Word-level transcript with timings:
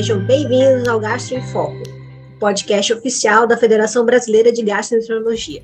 sejam 0.00 0.18
bem-vindos 0.18 0.88
ao 0.88 0.98
Gastro 0.98 1.36
em 1.36 1.42
Foco, 1.48 1.82
podcast 2.38 2.90
oficial 2.90 3.46
da 3.46 3.54
Federação 3.54 4.02
Brasileira 4.02 4.50
de 4.50 4.62
Gastroenterologia. 4.62 5.62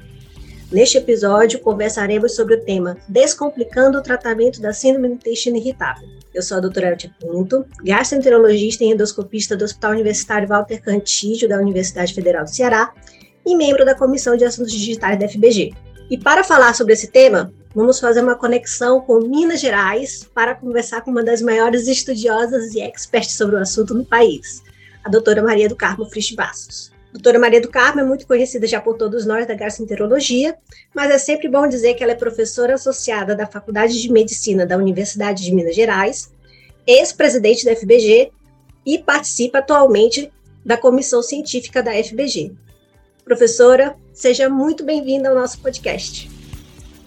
Neste 0.71 0.99
episódio, 0.99 1.59
conversaremos 1.59 2.37
sobre 2.37 2.57
o 2.57 2.61
tema 2.61 2.99
Descomplicando 3.09 3.97
o 3.97 4.03
tratamento 4.03 4.61
da 4.61 4.75
síndrome 4.75 5.09
do 5.09 5.15
intestino 5.15 5.57
irritável. 5.57 6.07
Eu 6.35 6.43
sou 6.43 6.59
a 6.59 6.61
doutora 6.61 6.91
Eltia 6.91 7.11
Pinto, 7.19 7.65
gastroenterologista 7.83 8.85
e 8.85 8.89
endoscopista 8.89 9.57
do 9.57 9.65
Hospital 9.65 9.93
Universitário 9.93 10.47
Walter 10.47 10.83
Cantígio 10.83 11.49
da 11.49 11.57
Universidade 11.57 12.13
Federal 12.13 12.45
do 12.45 12.51
Ceará 12.51 12.93
e 13.47 13.57
membro 13.57 13.87
da 13.87 13.95
Comissão 13.95 14.37
de 14.37 14.45
Assuntos 14.45 14.71
Digitais 14.71 15.19
da 15.19 15.27
FBG. 15.27 15.73
E 16.11 16.19
para 16.19 16.45
falar 16.45 16.75
sobre 16.75 16.93
esse 16.93 17.07
tema, 17.11 17.55
vamos 17.77 18.01
fazer 18.01 18.23
uma 18.23 18.35
conexão 18.35 19.03
com 19.03 19.21
Minas 19.21 19.61
Gerais 19.61 20.27
para 20.35 20.55
conversar 20.55 21.03
com 21.03 21.11
uma 21.11 21.23
das 21.23 21.43
maiores 21.43 21.87
estudiosas 21.87 22.75
e 22.75 22.81
experts 22.81 23.35
sobre 23.35 23.55
o 23.55 23.59
assunto 23.59 23.93
no 23.93 24.03
país, 24.03 24.63
a 25.05 25.11
doutora 25.11 25.43
Maria 25.43 25.69
do 25.69 25.77
Carmo 25.77 26.07
Frist 26.07 26.35
Bastos. 26.35 26.91
Doutora 27.13 27.39
Maria 27.39 27.61
do 27.61 27.69
Carmo 27.69 28.01
é 28.01 28.05
muito 28.05 28.27
conhecida 28.27 28.67
já 28.67 28.81
por 28.81 28.97
todos 28.97 29.27
nós 29.27 29.47
da 29.47 29.53
gastroenterologia, 29.53 30.57
mas 30.95 31.11
é 31.11 31.19
sempre 31.19 31.51
bom 31.51 31.69
dizer 31.69 31.93
que 31.93 32.03
ela 32.03 32.13
é 32.13 32.15
professora 32.15 32.75
associada 32.77 33.37
da 33.37 33.47
Faculdade 33.47 34.01
de 34.01 34.11
Medicina 34.11 34.65
da 34.65 34.79
Universidade 34.79 35.45
de 35.45 35.55
Minas 35.55 35.77
Gerais, 35.77 36.33
ex-presidente 36.87 37.67
da 37.67 37.77
FBG 37.77 38.33
e 38.87 38.99
participa 38.99 39.59
atualmente 39.59 40.33
da 40.65 40.79
comissão 40.79 41.23
científica 41.23 41.83
da 41.83 41.93
FBG. 41.93 42.53
Professora, 43.23 43.95
seja 44.15 44.49
muito 44.49 44.83
bem-vinda 44.83 45.29
ao 45.29 45.35
nosso 45.35 45.61
podcast. 45.61 46.36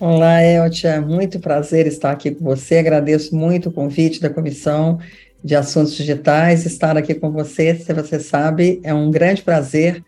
Olá, 0.01 0.41
Eltia, 0.41 1.01
muito 1.01 1.41
prazer 1.41 1.85
estar 1.85 2.11
aqui 2.11 2.31
com 2.31 2.45
você. 2.45 2.77
Agradeço 2.77 3.35
muito 3.35 3.67
o 3.67 3.71
convite 3.71 4.21
da 4.21 4.29
Comissão 4.29 4.97
de 5.43 5.57
Assuntos 5.57 5.93
Digitais, 5.93 6.65
estar 6.65 6.95
aqui 6.95 7.13
com 7.13 7.29
você, 7.29 7.75
se 7.75 7.93
você 7.93 8.17
sabe, 8.17 8.79
é 8.81 8.93
um 8.93 9.11
grande 9.11 9.41
prazer 9.41 10.01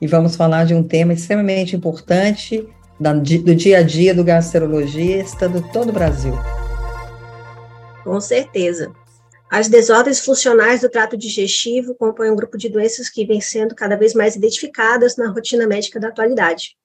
e 0.00 0.06
vamos 0.06 0.34
falar 0.34 0.64
de 0.64 0.72
um 0.72 0.82
tema 0.82 1.12
extremamente 1.12 1.76
importante 1.76 2.66
do 2.98 3.54
dia 3.54 3.80
a 3.80 3.82
dia 3.82 4.14
do 4.14 4.24
gastroenterologista 4.24 5.46
de 5.46 5.60
todo 5.70 5.90
o 5.90 5.92
Brasil. 5.92 6.32
Com 8.02 8.18
certeza. 8.22 8.90
As 9.50 9.68
desordens 9.68 10.20
funcionais 10.20 10.80
do 10.80 10.88
trato 10.88 11.18
digestivo 11.18 11.94
compõem 11.94 12.30
um 12.30 12.36
grupo 12.36 12.56
de 12.56 12.70
doenças 12.70 13.10
que 13.10 13.26
vem 13.26 13.42
sendo 13.42 13.74
cada 13.74 13.94
vez 13.94 14.14
mais 14.14 14.36
identificadas 14.36 15.18
na 15.18 15.28
rotina 15.28 15.66
médica 15.66 16.00
da 16.00 16.08
atualidade. 16.08 16.76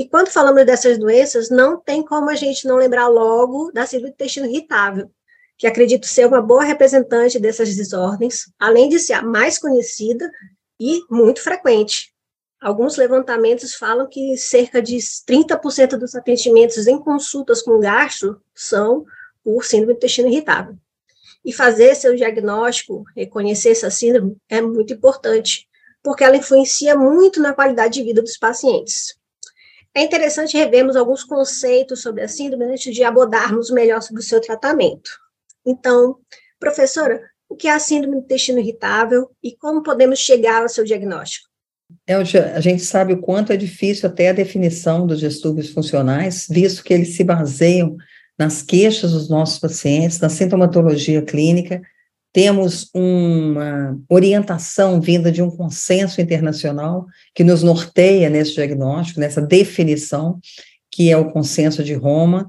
E 0.00 0.08
quando 0.08 0.28
falamos 0.28 0.64
dessas 0.64 0.96
doenças, 0.96 1.50
não 1.50 1.78
tem 1.78 2.02
como 2.02 2.30
a 2.30 2.34
gente 2.34 2.66
não 2.66 2.76
lembrar 2.76 3.06
logo 3.08 3.70
da 3.70 3.84
síndrome 3.84 4.12
do 4.12 4.14
intestino 4.14 4.46
irritável, 4.46 5.10
que 5.58 5.66
acredito 5.66 6.06
ser 6.06 6.26
uma 6.26 6.40
boa 6.40 6.64
representante 6.64 7.38
dessas 7.38 7.76
desordens, 7.76 8.50
além 8.58 8.88
de 8.88 8.98
ser 8.98 9.12
a 9.12 9.20
mais 9.20 9.58
conhecida 9.58 10.32
e 10.80 11.02
muito 11.10 11.42
frequente. 11.42 12.14
Alguns 12.62 12.96
levantamentos 12.96 13.74
falam 13.74 14.08
que 14.08 14.38
cerca 14.38 14.80
de 14.80 14.96
30% 14.96 15.98
dos 15.98 16.14
atendimentos 16.14 16.86
em 16.86 16.98
consultas 16.98 17.60
com 17.60 17.78
gastro 17.78 18.40
são 18.54 19.04
por 19.44 19.66
síndrome 19.66 19.92
do 19.92 19.96
intestino 19.98 20.28
irritável. 20.28 20.78
E 21.44 21.52
fazer 21.52 21.94
seu 21.94 22.16
diagnóstico, 22.16 23.04
reconhecer 23.14 23.72
essa 23.72 23.90
síndrome, 23.90 24.34
é 24.48 24.62
muito 24.62 24.94
importante, 24.94 25.68
porque 26.02 26.24
ela 26.24 26.38
influencia 26.38 26.96
muito 26.96 27.38
na 27.38 27.52
qualidade 27.52 27.92
de 27.92 28.02
vida 28.02 28.22
dos 28.22 28.38
pacientes. 28.38 29.19
É 29.94 30.02
interessante 30.02 30.56
revermos 30.56 30.94
alguns 30.94 31.24
conceitos 31.24 32.00
sobre 32.00 32.22
a 32.22 32.28
síndrome 32.28 32.64
antes 32.64 32.94
de 32.94 33.02
abordarmos 33.02 33.70
melhor 33.70 34.00
sobre 34.02 34.22
o 34.22 34.24
seu 34.24 34.40
tratamento. 34.40 35.10
Então, 35.66 36.16
professora, 36.58 37.20
o 37.48 37.56
que 37.56 37.66
é 37.66 37.72
a 37.72 37.80
síndrome 37.80 38.16
do 38.16 38.22
intestino 38.22 38.60
irritável 38.60 39.30
e 39.42 39.56
como 39.56 39.82
podemos 39.82 40.20
chegar 40.20 40.62
ao 40.62 40.68
seu 40.68 40.84
diagnóstico? 40.84 41.50
A 42.08 42.60
gente 42.60 42.82
sabe 42.84 43.14
o 43.14 43.20
quanto 43.20 43.52
é 43.52 43.56
difícil 43.56 44.08
até 44.08 44.28
a 44.28 44.32
definição 44.32 45.06
dos 45.06 45.18
distúrbios 45.18 45.70
funcionais, 45.70 46.46
visto 46.48 46.84
que 46.84 46.94
eles 46.94 47.16
se 47.16 47.24
baseiam 47.24 47.96
nas 48.38 48.62
queixas 48.62 49.10
dos 49.10 49.28
nossos 49.28 49.58
pacientes, 49.58 50.20
na 50.20 50.28
sintomatologia 50.28 51.20
clínica, 51.20 51.82
temos 52.32 52.88
uma 52.94 53.98
orientação 54.08 55.00
vinda 55.00 55.32
de 55.32 55.42
um 55.42 55.50
consenso 55.50 56.20
internacional 56.20 57.06
que 57.34 57.42
nos 57.42 57.62
norteia 57.62 58.30
nesse 58.30 58.54
diagnóstico, 58.54 59.20
nessa 59.20 59.42
definição, 59.42 60.38
que 60.90 61.10
é 61.10 61.16
o 61.16 61.30
consenso 61.30 61.82
de 61.82 61.94
Roma, 61.94 62.46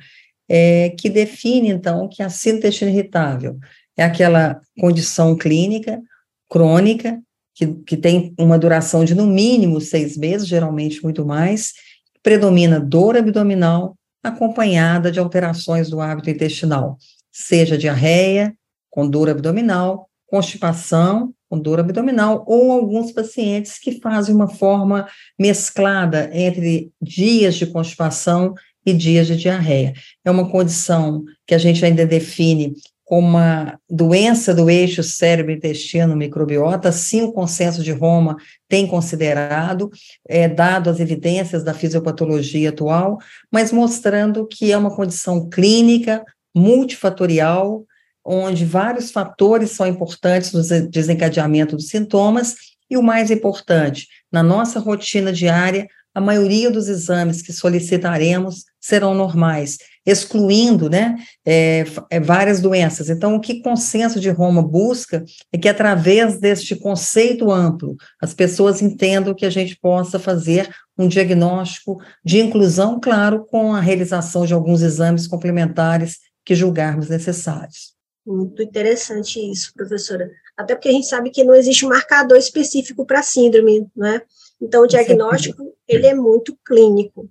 é, 0.48 0.90
que 0.92 1.10
define, 1.10 1.70
então, 1.70 2.08
que 2.08 2.22
a 2.22 2.30
síndrome 2.30 2.60
intestino 2.60 2.92
irritável 2.92 3.58
é 3.98 4.04
aquela 4.04 4.60
condição 4.80 5.36
clínica 5.36 6.02
crônica, 6.50 7.22
que, 7.56 7.68
que 7.86 7.98
tem 7.98 8.34
uma 8.38 8.60
duração 8.60 9.06
de 9.06 9.16
no 9.16 9.26
mínimo 9.26 9.80
seis 9.80 10.18
meses, 10.18 10.48
geralmente 10.48 11.02
muito 11.02 11.26
mais, 11.26 11.74
predomina 12.22 12.80
dor 12.80 13.16
abdominal, 13.16 13.98
acompanhada 14.24 15.12
de 15.12 15.20
alterações 15.20 15.90
do 15.90 16.02
hábito 16.02 16.30
intestinal, 16.30 16.98
seja 17.32 17.78
diarreia, 17.78 18.54
com 18.92 19.10
dor 19.10 19.30
abdominal, 19.30 20.08
constipação, 20.28 21.34
com 21.50 21.58
dor 21.58 21.80
abdominal, 21.80 22.44
ou 22.48 22.72
alguns 22.72 23.12
pacientes 23.12 23.80
que 23.80 24.00
fazem 24.00 24.36
uma 24.36 24.48
forma 24.48 25.08
mesclada 25.40 26.30
entre 26.32 26.92
dias 27.02 27.56
de 27.56 27.66
constipação 27.66 28.54
e 28.86 28.94
dias 28.94 29.28
de 29.28 29.36
diarreia. 29.36 29.94
É 30.24 30.30
uma 30.32 30.50
condição 30.50 31.24
que 31.48 31.56
a 31.56 31.58
gente 31.58 31.84
ainda 31.84 32.06
define 32.06 32.74
como 33.12 33.28
uma 33.28 33.78
doença 33.90 34.54
do 34.56 34.70
eixo 34.70 35.04
cérebro-intestino 35.04 36.16
microbiota, 36.16 36.88
assim 36.88 37.22
o 37.22 37.34
consenso 37.34 37.84
de 37.84 37.92
Roma 37.92 38.38
tem 38.70 38.88
considerado, 38.88 39.92
é, 40.26 40.48
dado 40.48 40.90
as 40.90 41.02
evidências 41.02 41.62
da 41.62 41.74
fisiopatologia 41.74 42.70
atual, 42.70 43.18
mas 43.52 43.74
mostrando 43.74 44.48
que 44.48 44.72
é 44.72 44.78
uma 44.78 44.96
condição 44.96 45.50
clínica, 45.50 46.24
multifatorial, 46.56 47.86
onde 48.24 48.66
vários 48.66 49.12
fatores 49.12 49.72
são 49.72 49.88
importantes 49.88 50.52
no 50.54 50.62
desencadeamento 50.90 51.76
dos 51.76 51.90
sintomas, 51.90 52.56
e 52.90 52.98
o 52.98 53.04
mais 53.04 53.32
importante, 53.32 54.08
na 54.32 54.44
nossa 54.44 54.80
rotina 54.80 55.32
diária, 55.32 55.88
a 56.14 56.20
maioria 56.20 56.70
dos 56.70 56.90
exames 56.90 57.42
que 57.42 57.54
solicitaremos 57.54 58.66
serão 58.82 59.14
normais, 59.14 59.78
excluindo 60.06 60.90
né, 60.90 61.16
é, 61.46 61.86
é, 62.10 62.20
várias 62.20 62.60
doenças. 62.60 63.10
Então, 63.10 63.36
o 63.36 63.40
que 63.40 63.62
consenso 63.62 64.20
de 64.20 64.30
Roma 64.30 64.62
busca 64.62 65.24
é 65.54 65.58
que, 65.58 65.70
através 65.70 66.38
deste 66.38 66.76
conceito 66.76 67.50
amplo, 67.50 67.96
as 68.22 68.34
pessoas 68.34 68.82
entendam 68.82 69.34
que 69.34 69.46
a 69.46 69.50
gente 69.50 69.78
possa 69.80 70.20
fazer 70.20 70.70
um 70.98 71.08
diagnóstico 71.08 71.98
de 72.26 72.40
inclusão, 72.40 73.00
claro, 73.00 73.46
com 73.46 73.74
a 73.74 73.80
realização 73.80 74.46
de 74.46 74.54
alguns 74.54 74.82
exames 74.82 75.28
complementares 75.28 76.18
que 76.44 76.56
julgarmos 76.56 77.08
necessários. 77.08 78.01
Muito 78.32 78.64
interessante 78.64 79.40
isso, 79.40 79.74
professora. 79.74 80.32
Até 80.56 80.74
porque 80.74 80.90
a 80.90 80.92
gente 80.92 81.08
sabe 81.08 81.30
que 81.30 81.44
não 81.44 81.54
existe 81.54 81.86
um 81.86 81.90
marcador 81.90 82.38
específico 82.38 83.06
para 83.06 83.22
síndrome, 83.22 83.88
né? 83.96 84.22
Então, 84.62 84.84
o 84.84 84.88
diagnóstico, 84.88 85.74
ele 85.88 86.08
é 86.08 86.14
muito 86.14 86.58
clínico. 86.66 87.30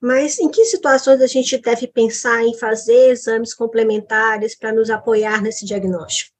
Mas 0.00 0.38
em 0.38 0.48
que 0.48 0.64
situações 0.64 1.20
a 1.20 1.26
gente 1.26 1.58
deve 1.58 1.86
pensar 1.86 2.42
em 2.42 2.56
fazer 2.56 3.10
exames 3.10 3.52
complementares 3.52 4.56
para 4.56 4.72
nos 4.72 4.88
apoiar 4.88 5.42
nesse 5.42 5.66
diagnóstico? 5.66 6.34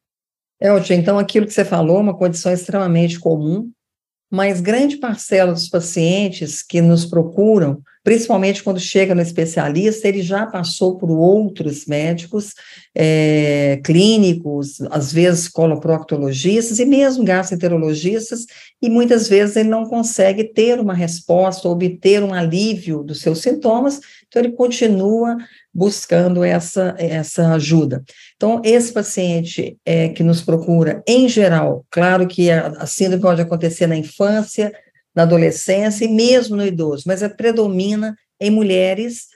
Elton, 0.59 0.95
então 0.95 1.19
aquilo 1.19 1.47
que 1.47 1.53
você 1.53 1.65
falou 1.65 1.99
é 1.99 2.01
uma 2.01 2.17
condição 2.17 2.53
extremamente 2.53 3.19
comum, 3.19 3.71
mas 4.31 4.61
grande 4.61 4.97
parcela 4.97 5.53
dos 5.53 5.69
pacientes 5.69 6.63
que 6.63 6.81
nos 6.81 7.05
procuram, 7.05 7.83
principalmente 8.11 8.65
quando 8.65 8.81
chega 8.81 9.15
no 9.15 9.23
especialista, 9.23 10.09
ele 10.09 10.21
já 10.21 10.45
passou 10.45 10.99
por 10.99 11.09
outros 11.13 11.87
médicos 11.87 12.55
é, 12.93 13.81
clínicos, 13.85 14.81
às 14.91 15.13
vezes 15.13 15.47
coloproctologistas 15.47 16.81
e 16.81 16.85
mesmo 16.85 17.23
gastroenterologistas, 17.23 18.47
e 18.83 18.91
muitas 18.91 19.29
vezes 19.29 19.55
ele 19.55 19.69
não 19.69 19.85
consegue 19.85 20.43
ter 20.43 20.81
uma 20.81 20.93
resposta, 20.93 21.69
obter 21.69 22.21
um 22.25 22.35
alívio 22.35 23.05
dos 23.05 23.21
seus 23.21 23.43
sintomas, 23.43 24.01
então 24.27 24.43
ele 24.43 24.55
continua 24.55 25.37
buscando 25.73 26.43
essa, 26.43 26.97
essa 26.99 27.53
ajuda. 27.53 28.03
Então, 28.35 28.61
esse 28.65 28.93
paciente 28.93 29.79
é, 29.87 30.09
que 30.09 30.25
nos 30.25 30.43
procura, 30.43 31.01
em 31.07 31.29
geral, 31.29 31.87
claro 31.89 32.27
que 32.27 32.51
a, 32.51 32.67
a 32.71 32.87
síndrome 32.87 33.23
pode 33.23 33.41
acontecer 33.41 33.87
na 33.87 33.97
infância, 33.97 34.73
na 35.15 35.23
adolescência 35.23 36.05
e 36.05 36.09
mesmo 36.09 36.57
no 36.57 36.67
idoso, 36.67 37.05
mas 37.07 37.23
é, 37.23 37.29
predomina 37.29 38.17
em 38.41 38.51
mulheres, 38.51 39.27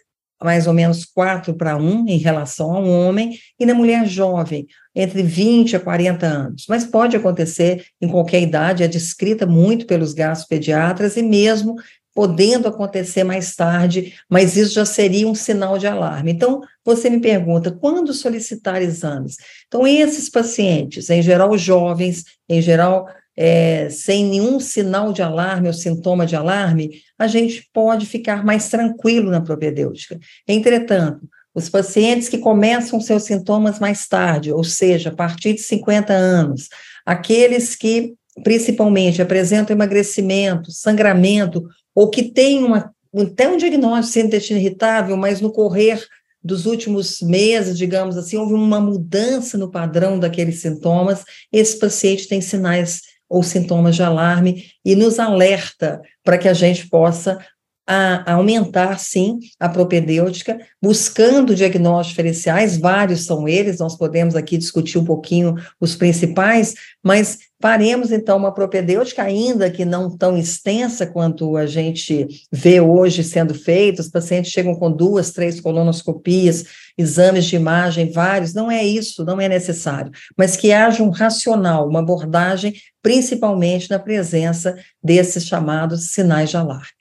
mais 0.43 0.67
ou 0.67 0.73
menos 0.73 1.05
4 1.05 1.55
para 1.55 1.77
1 1.77 2.09
em 2.09 2.19
relação 2.19 2.73
ao 2.73 2.85
homem, 2.85 3.39
e 3.59 3.67
na 3.67 3.75
mulher 3.75 4.07
jovem, 4.07 4.67
entre 4.95 5.23
20 5.23 5.77
a 5.77 5.81
40 5.81 6.27
anos. 6.27 6.67
Mas 6.69 6.85
pode 6.85 7.17
acontecer 7.17 7.85
em 8.01 8.09
qualquer 8.09 8.43
idade, 8.43 8.83
é 8.83 8.89
descrita 8.89 9.47
muito 9.47 9.87
pelos 9.87 10.15
pediatras 10.49 11.17
e 11.17 11.23
mesmo 11.23 11.77
podendo 12.15 12.69
acontecer 12.69 13.25
mais 13.25 13.57
tarde, 13.57 14.15
mas 14.31 14.57
isso 14.57 14.75
já 14.75 14.85
seria 14.85 15.27
um 15.27 15.35
sinal 15.35 15.77
de 15.77 15.87
alarme. 15.89 16.31
Então, 16.31 16.61
você 16.85 17.11
me 17.11 17.21
pergunta, 17.21 17.73
quando 17.73 18.15
solicitar 18.15 18.81
exames? 18.81 19.37
Então, 19.67 19.85
esses 19.85 20.31
pacientes, 20.31 21.11
em 21.11 21.21
geral 21.21 21.59
jovens, 21.59 22.25
em 22.49 22.63
geral 22.63 23.09
é, 23.37 23.89
sem 23.91 24.25
nenhum 24.25 24.61
sinal 24.61 25.13
de 25.13 25.23
alarme 25.23 25.69
ou 25.69 25.75
sintoma 25.75 26.27
de 26.27 26.37
alarme, 26.37 27.03
a 27.19 27.27
gente 27.27 27.69
pode 27.73 28.07
ficar 28.07 28.45
mais 28.45 28.69
tranquilo 28.69 29.31
na 29.31 29.41
propedêutica. 29.41 30.19
Entretanto, 30.47 31.29
os 31.55 31.69
pacientes 31.69 32.29
que 32.29 32.39
começam 32.39 33.01
seus 33.01 33.23
sintomas 33.25 33.79
mais 33.79 34.07
tarde, 34.09 34.53
ou 34.53 34.65
seja, 34.65 35.11
a 35.11 35.15
partir 35.15 35.55
de 35.55 35.61
50 35.61 36.13
anos, 36.13 36.69
aqueles 37.07 37.77
que 37.77 38.15
principalmente 38.43 39.23
apresentam 39.23 39.75
emagrecimento, 39.75 40.73
sangramento, 40.73 41.65
ou 41.95 42.11
que 42.11 42.25
têm 42.25 42.65
uma, 42.65 42.93
até 43.17 43.49
um 43.49 43.57
diagnóstico 43.57 44.19
de 44.19 44.27
intestino 44.27 44.59
irritável, 44.59 45.17
mas 45.17 45.41
no 45.41 45.53
correr 45.53 46.05
dos 46.43 46.67
últimos 46.67 47.23
meses, 47.23 47.79
digamos 47.79 48.19
assim, 48.19 48.37
houve 48.37 48.53
uma 48.53 48.81
mudança 48.81 49.57
no 49.57 49.71
padrão 49.71 50.19
daqueles 50.19 50.61
sintomas, 50.61 51.25
esse 51.53 51.79
paciente 51.79 52.29
tem 52.29 52.41
sinais 52.41 53.01
ou 53.35 53.43
sintomas 53.43 53.97
de 53.97 54.03
alarme 54.03 54.67
e 54.85 54.95
nos 54.95 55.19
alerta 55.19 56.01
para 56.23 56.39
que 56.39 56.49
a 56.49 56.55
gente 56.55 56.89
possa 56.89 57.37
a, 57.85 58.33
aumentar, 58.33 58.99
sim, 59.01 59.41
a 59.59 59.69
propedêutica, 59.69 60.57
buscando 60.81 61.55
diagnósticos 61.55 62.11
diferenciais, 62.11 62.79
vários 62.79 63.27
são 63.27 63.49
eles, 63.49 63.81
nós 63.81 63.97
podemos 63.97 64.37
aqui 64.37 64.57
discutir 64.57 64.99
um 64.99 65.05
pouquinho 65.05 65.57
os 65.81 65.97
principais, 65.97 66.75
mas 67.03 67.41
faremos, 67.65 68.13
então, 68.13 68.37
uma 68.37 68.53
propedêutica, 68.53 69.23
ainda 69.23 69.71
que 69.71 69.87
não 69.87 70.15
tão 70.15 70.37
extensa 70.37 71.07
quanto 71.07 71.57
a 71.57 71.65
gente 71.65 72.27
vê 72.53 72.79
hoje 72.79 73.25
sendo 73.25 73.55
feito, 73.55 74.01
os 74.01 74.11
pacientes 74.11 74.53
chegam 74.53 74.75
com 74.75 74.93
duas, 74.93 75.31
três 75.31 75.63
colonoscopias, 75.63 76.67
exames 76.99 77.47
de 77.47 77.57
imagem, 77.57 78.13
vários, 78.13 78.53
não 78.53 78.71
é 78.71 78.85
isso, 78.85 79.25
não 79.25 79.41
é 79.41 79.49
necessário, 79.49 80.13
mas 80.37 80.59
que 80.59 80.73
haja 80.75 81.03
um 81.03 81.09
racional, 81.09 81.89
uma 81.89 82.01
abordagem, 82.01 82.75
principalmente 83.01 83.89
na 83.89 83.99
presença 83.99 84.77
desses 85.03 85.47
chamados 85.47 86.11
sinais 86.11 86.51
de 86.51 86.59
alarme. 86.59 86.93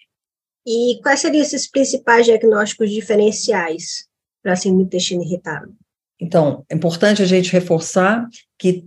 E 0.66 0.98
quais 1.04 1.20
seriam 1.20 1.42
esses 1.42 1.70
principais 1.70 2.26
diagnósticos 2.26 2.90
diferenciais 2.90 4.06
para 4.42 4.56
síndrome 4.56 4.86
do 4.86 4.88
intestino 4.88 5.24
irritável? 5.24 5.74
Então, 6.24 6.64
é 6.70 6.76
importante 6.76 7.22
a 7.22 7.26
gente 7.26 7.52
reforçar 7.52 8.26
que 8.58 8.86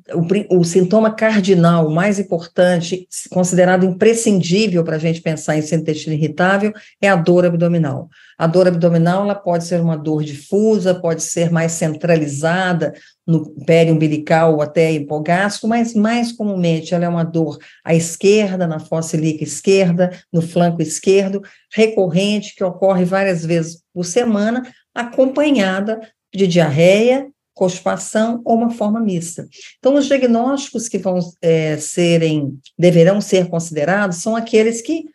o, 0.48 0.60
o 0.60 0.64
sintoma 0.64 1.14
cardinal, 1.14 1.90
mais 1.90 2.18
importante, 2.18 3.06
considerado 3.28 3.84
imprescindível 3.84 4.82
para 4.82 4.96
a 4.96 4.98
gente 4.98 5.20
pensar 5.20 5.54
em 5.54 5.60
do 5.60 5.74
intestino 5.74 6.14
irritável, 6.14 6.72
é 6.98 7.10
a 7.10 7.14
dor 7.14 7.44
abdominal. 7.44 8.08
A 8.38 8.46
dor 8.46 8.66
abdominal 8.66 9.24
ela 9.24 9.34
pode 9.34 9.64
ser 9.64 9.82
uma 9.82 9.98
dor 9.98 10.24
difusa, 10.24 10.94
pode 10.94 11.22
ser 11.22 11.50
mais 11.50 11.72
centralizada 11.72 12.94
no 13.26 13.50
pé 13.66 13.84
umbilical 13.92 14.54
ou 14.54 14.62
até 14.62 14.92
hipogástrico, 14.92 15.68
mas 15.68 15.92
mais 15.92 16.32
comumente 16.32 16.94
ela 16.94 17.04
é 17.04 17.08
uma 17.08 17.24
dor 17.24 17.58
à 17.84 17.94
esquerda, 17.94 18.66
na 18.66 18.78
fossa 18.78 19.14
ilíaca 19.14 19.44
esquerda, 19.44 20.10
no 20.32 20.40
flanco 20.40 20.80
esquerdo, 20.80 21.42
recorrente, 21.74 22.54
que 22.56 22.64
ocorre 22.64 23.04
várias 23.04 23.44
vezes 23.44 23.82
por 23.92 24.06
semana, 24.06 24.62
acompanhada 24.94 26.00
de 26.36 26.46
diarreia, 26.46 27.28
constipação 27.56 28.42
ou 28.44 28.56
uma 28.56 28.70
forma 28.70 29.00
mista. 29.00 29.48
Então, 29.78 29.94
os 29.94 30.06
diagnósticos 30.06 30.88
que 30.88 30.98
vão 30.98 31.18
é, 31.40 31.78
serem, 31.78 32.58
deverão 32.78 33.18
ser 33.20 33.48
considerados 33.48 34.18
são 34.18 34.36
aqueles 34.36 34.82
que, 34.82 35.06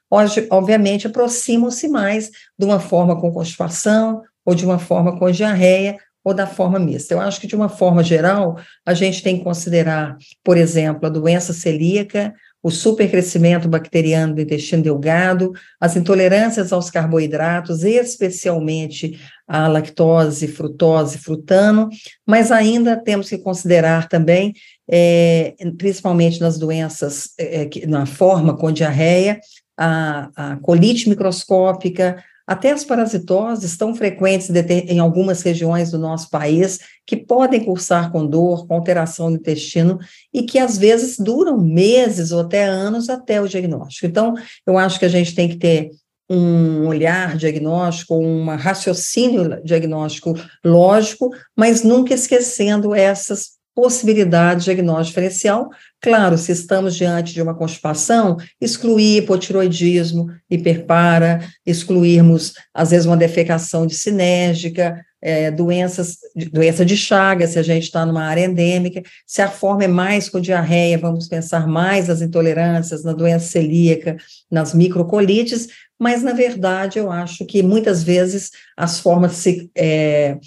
obviamente, 0.50 1.06
aproximam-se 1.06 1.88
mais 1.88 2.32
de 2.58 2.66
uma 2.66 2.80
forma 2.80 3.22
com 3.22 3.32
constipação 3.32 4.24
ou 4.44 4.56
de 4.56 4.66
uma 4.66 4.80
forma 4.80 5.20
com 5.20 5.30
diarreia 5.30 5.98
ou 6.24 6.34
da 6.34 6.48
forma 6.48 6.80
mista. 6.80 7.14
Eu 7.14 7.22
acho 7.22 7.40
que, 7.40 7.48
de 7.48 7.56
uma 7.56 7.70
forma 7.70 8.04
geral, 8.04 8.58
a 8.86 8.94
gente 8.94 9.22
tem 9.22 9.38
que 9.38 9.44
considerar, 9.44 10.18
por 10.44 10.58
exemplo, 10.58 11.06
a 11.06 11.10
doença 11.10 11.54
celíaca, 11.54 12.34
o 12.64 12.70
supercrescimento 12.70 13.68
bacteriano 13.68 14.36
do 14.36 14.42
intestino 14.42 14.84
delgado, 14.84 15.52
as 15.80 15.96
intolerâncias 15.96 16.72
aos 16.72 16.90
carboidratos, 16.90 17.84
especialmente 17.84 19.20
a 19.48 19.68
lactose, 19.68 20.48
frutose, 20.48 21.18
frutano, 21.18 21.90
mas 22.26 22.52
ainda 22.52 22.96
temos 22.96 23.30
que 23.30 23.38
considerar 23.38 24.08
também, 24.08 24.54
é, 24.90 25.56
principalmente 25.78 26.40
nas 26.40 26.58
doenças, 26.58 27.30
é, 27.38 27.68
na 27.88 28.06
forma 28.06 28.56
com 28.56 28.72
diarreia, 28.72 29.40
a, 29.78 30.30
a 30.36 30.56
colite 30.58 31.10
microscópica, 31.10 32.24
até 32.52 32.72
as 32.72 32.84
parasitoses 32.84 33.78
tão 33.78 33.96
frequentes 33.96 34.50
em 34.50 35.00
algumas 35.00 35.42
regiões 35.42 35.90
do 35.90 35.98
nosso 35.98 36.30
país, 36.30 36.80
que 37.08 37.16
podem 37.16 37.64
cursar 37.64 38.12
com 38.12 38.28
dor, 38.28 38.68
com 38.68 38.74
alteração 38.74 39.32
do 39.32 39.38
intestino, 39.38 39.98
e 40.34 40.44
que 40.44 40.60
às 40.60 40.78
vezes 40.78 41.18
duram 41.18 41.58
meses 41.58 42.34
ou 42.34 42.42
até 42.42 42.66
anos 42.66 43.10
até 43.10 43.42
o 43.42 43.48
diagnóstico. 43.48 44.06
Então, 44.06 44.34
eu 44.68 44.78
acho 44.78 45.00
que 45.00 45.06
a 45.06 45.10
gente 45.10 45.34
tem 45.34 45.48
que 45.48 45.56
ter 45.56 45.92
um 46.30 46.88
olhar 46.88 47.38
diagnóstico, 47.38 48.18
um 48.18 48.46
raciocínio 48.56 49.64
diagnóstico 49.64 50.34
lógico, 50.64 51.30
mas 51.56 51.84
nunca 51.84 52.14
esquecendo 52.14 52.94
essas 52.94 53.61
possibilidade 53.76 54.60
de 54.60 54.66
diagnóstico 54.66 55.20
diferencial. 55.20 55.70
Claro, 56.02 56.38
se 56.38 56.52
estamos 56.52 56.96
diante 56.96 57.34
de 57.34 57.42
uma 57.42 57.56
constipação, 57.56 58.38
excluir 58.60 59.18
hipotiroidismo, 59.18 60.28
hiperpara, 60.50 61.48
excluirmos, 61.66 62.54
às 62.74 62.92
vezes, 62.92 63.06
uma 63.06 63.18
defecação 63.18 63.86
de 63.86 63.96
sinérgica, 63.96 65.00
é, 65.22 65.52
doenças, 65.52 66.18
doença 66.52 66.84
de 66.84 66.98
Chagas, 66.98 67.52
se 67.52 67.60
a 67.60 67.64
gente 67.64 67.84
está 67.84 68.06
numa 68.06 68.24
área 68.24 68.46
endêmica, 68.46 69.04
se 69.26 69.42
a 69.42 69.48
forma 69.48 69.84
é 69.84 69.88
mais 69.88 70.28
com 70.28 70.42
diarreia, 70.42 70.98
vamos 70.98 71.28
pensar 71.28 71.68
mais 71.68 72.08
nas 72.08 72.22
intolerâncias, 72.22 73.04
na 73.04 73.14
doença 73.14 73.48
celíaca, 73.48 74.18
nas 74.50 74.74
microcolites, 74.74 75.68
mas, 76.00 76.24
na 76.24 76.34
verdade, 76.34 76.98
eu 76.98 77.12
acho 77.12 77.46
que 77.46 77.62
muitas 77.62 78.02
vezes 78.02 78.50
as 78.76 79.00
formas 79.00 79.34
se, 79.34 79.70
é, 79.78 80.38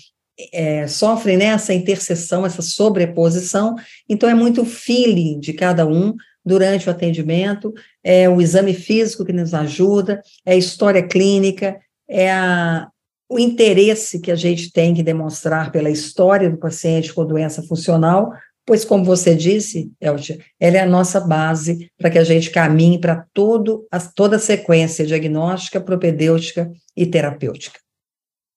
é, 0.53 0.87
sofrem 0.87 1.37
né, 1.37 1.47
essa 1.47 1.73
interseção, 1.73 2.45
essa 2.45 2.63
sobreposição, 2.63 3.77
então 4.09 4.29
é 4.29 4.35
muito 4.35 4.65
feeling 4.65 5.39
de 5.39 5.53
cada 5.53 5.87
um 5.87 6.15
durante 6.45 6.89
o 6.89 6.91
atendimento, 6.91 7.73
é 8.03 8.29
o 8.29 8.41
exame 8.41 8.75
físico 8.75 9.25
que 9.25 9.33
nos 9.33 9.55
ajuda, 9.55 10.23
é 10.45 10.53
a 10.53 10.57
história 10.57 11.03
clínica, 11.03 11.79
é 12.09 12.31
a, 12.31 12.89
o 13.29 13.39
interesse 13.39 14.21
que 14.21 14.31
a 14.31 14.37
gente 14.37 14.71
tem 14.71 14.93
que 14.93 15.03
demonstrar 15.03 15.73
pela 15.73 15.89
história 15.89 16.51
do 16.51 16.59
paciente 16.59 17.13
com 17.15 17.25
doença 17.25 17.63
funcional, 17.63 18.33
pois, 18.67 18.85
como 18.85 19.05
você 19.05 19.35
disse, 19.35 19.91
Eltia, 20.01 20.39
ela 20.59 20.77
é 20.77 20.81
a 20.81 20.87
nossa 20.87 21.21
base 21.21 21.91
para 21.99 22.11
que 22.11 22.19
a 22.19 22.25
gente 22.25 22.51
caminhe 22.51 22.99
para 22.99 23.27
toda 23.33 24.37
a 24.37 24.39
sequência 24.39 25.07
diagnóstica, 25.07 25.81
propedêutica 25.81 26.71
e 26.97 27.07
terapêutica. 27.07 27.84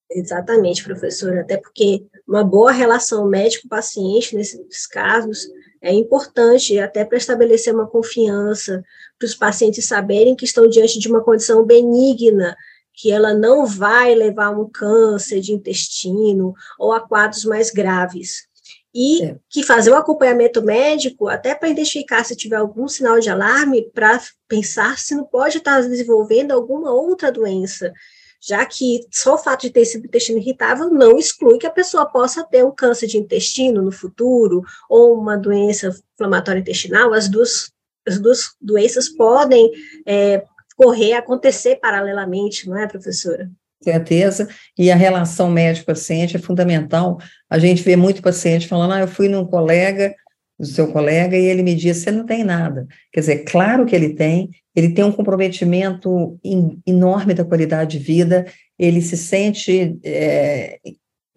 Exatamente, 0.10 0.84
professora, 0.84 1.42
até 1.42 1.58
porque 1.58 2.06
uma 2.26 2.44
boa 2.44 2.72
relação 2.72 3.28
médico-paciente 3.28 4.36
nesses 4.36 4.88
casos 4.88 5.48
é 5.82 5.94
importante 5.94 6.80
até 6.80 7.04
para 7.04 7.18
estabelecer 7.18 7.74
uma 7.74 7.88
confiança, 7.88 8.84
para 9.20 9.26
os 9.26 9.36
pacientes 9.36 9.86
saberem 9.86 10.36
que 10.36 10.46
estão 10.46 10.68
diante 10.68 10.98
de 10.98 11.08
uma 11.10 11.24
condição 11.24 11.66
benigna, 11.66 12.56
que 12.94 13.12
ela 13.12 13.34
não 13.34 13.66
vai 13.66 14.16
levar 14.16 14.48
a 14.48 14.52
um 14.52 14.70
câncer 14.70 15.40
de 15.40 15.54
intestino 15.54 16.54
ou 16.80 16.94
a 16.94 17.02
quadros 17.02 17.44
mais 17.46 17.70
graves. 17.70 18.48
E 18.96 19.24
é. 19.24 19.38
que 19.50 19.62
fazer 19.62 19.92
o 19.92 19.96
acompanhamento 19.96 20.64
médico, 20.64 21.28
até 21.28 21.54
para 21.54 21.70
identificar 21.70 22.24
se 22.24 22.36
tiver 22.36 22.56
algum 22.56 22.88
sinal 22.88 23.20
de 23.20 23.30
alarme, 23.30 23.92
para 23.92 24.20
pensar 24.48 24.98
se 24.98 25.14
não 25.14 25.26
pode 25.26 25.60
estar 25.60 25.82
desenvolvendo 25.82 26.54
alguma 26.54 26.92
outra 26.92 27.32
doença 27.32 27.94
já 28.42 28.66
que 28.66 29.02
só 29.12 29.36
o 29.36 29.38
fato 29.38 29.62
de 29.62 29.70
ter 29.70 29.86
sido 29.86 30.06
intestino 30.06 30.38
irritável 30.38 30.90
não 30.90 31.18
exclui 31.18 31.58
que 31.58 31.68
a 31.68 31.72
pessoa 31.72 32.06
possa 32.06 32.44
ter 32.44 32.64
um 32.64 32.72
câncer 32.72 33.08
de 33.08 33.18
intestino 33.18 33.82
no 33.82 33.92
futuro 33.92 34.64
ou 34.90 35.20
uma 35.20 35.38
doença 35.38 35.96
inflamatória 36.14 36.60
intestinal, 36.60 37.14
as 37.14 37.28
duas, 37.28 37.72
as 38.08 38.20
duas 38.20 38.56
doenças 38.62 39.10
podem 39.10 39.72
é, 40.06 40.44
correr, 40.76 41.14
acontecer 41.14 41.78
paralelamente, 41.78 42.70
não 42.70 42.78
é, 42.78 42.88
professora? 42.88 43.50
certeza, 43.84 44.50
e 44.78 44.92
a 44.92 44.96
relação 44.96 45.50
médico-paciente 45.50 46.36
é 46.36 46.40
fundamental. 46.40 47.20
A 47.50 47.60
gente 47.60 47.84
vê 47.84 47.96
muito 47.96 48.22
paciente 48.22 48.68
falando, 48.68 48.94
ah, 48.94 49.00
eu 49.00 49.08
fui 49.08 49.30
num 49.30 49.46
colega, 49.46 50.16
do 50.60 50.66
seu 50.66 50.88
colega, 50.88 51.38
e 51.38 51.46
ele 51.46 51.62
me 51.62 51.76
disse, 51.76 52.02
você 52.02 52.12
não 52.12 52.26
tem 52.26 52.44
nada. 52.44 52.88
Quer 53.12 53.20
dizer, 53.20 53.44
claro 53.44 53.86
que 53.86 53.96
ele 53.96 54.10
tem, 54.10 54.50
ele 54.76 54.90
tem 54.90 55.04
um 55.04 55.12
comprometimento 55.12 56.40
enorme 56.86 57.34
da 57.34 57.46
qualidade 57.46 57.98
de 57.98 58.04
vida, 58.04 58.46
ele 58.78 59.02
se 59.02 59.18
sente 59.18 59.98
é, 60.04 60.80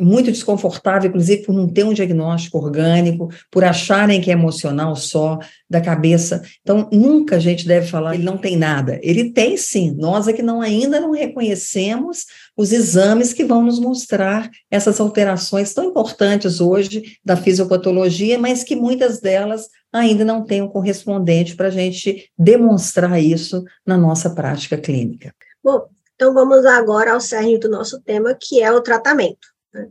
muito 0.01 0.33
desconfortável, 0.33 1.11
inclusive 1.11 1.43
por 1.43 1.55
não 1.55 1.69
ter 1.69 1.85
um 1.85 1.93
diagnóstico 1.93 2.59
orgânico, 2.59 3.29
por 3.51 3.63
acharem 3.63 4.21
que 4.21 4.31
é 4.31 4.33
emocional 4.33 4.97
só, 4.97 5.39
da 5.69 5.81
cabeça. 5.81 6.43
Então, 6.63 6.89
nunca 6.91 7.37
a 7.37 7.39
gente 7.39 7.69
deve 7.69 7.87
falar 7.87 8.15
ele 8.15 8.25
não 8.25 8.39
tem 8.39 8.57
nada. 8.57 8.99
Ele 9.03 9.31
tem 9.31 9.57
sim. 9.57 9.95
Nós 9.99 10.27
é 10.27 10.33
que 10.33 10.43
não, 10.43 10.63
ainda 10.63 10.99
não 10.99 11.13
reconhecemos 11.13 12.25
os 12.61 12.73
exames 12.73 13.33
que 13.33 13.43
vão 13.43 13.63
nos 13.63 13.81
mostrar 13.81 14.51
essas 14.71 15.01
alterações 15.01 15.73
tão 15.73 15.87
importantes 15.87 16.61
hoje 16.61 17.17
da 17.25 17.35
fisiopatologia, 17.35 18.39
mas 18.39 18.63
que 18.63 18.77
muitas 18.77 19.19
delas 19.19 19.71
ainda 19.91 20.27
não 20.27 20.45
têm 20.45 20.61
um 20.61 20.69
correspondente 20.69 21.57
para 21.57 21.69
a 21.69 21.71
gente 21.71 22.31
demonstrar 22.39 23.19
isso 23.19 23.65
na 23.87 23.97
nossa 23.97 24.29
prática 24.35 24.77
clínica. 24.77 25.35
Bom, 25.65 25.89
então 26.15 26.35
vamos 26.35 26.67
agora 26.67 27.15
ao 27.15 27.21
cerne 27.23 27.57
do 27.57 27.71
nosso 27.71 27.99
tema, 28.03 28.37
que 28.39 28.63
é 28.63 28.71
o 28.71 28.83
tratamento. 28.83 29.49
Né? 29.73 29.89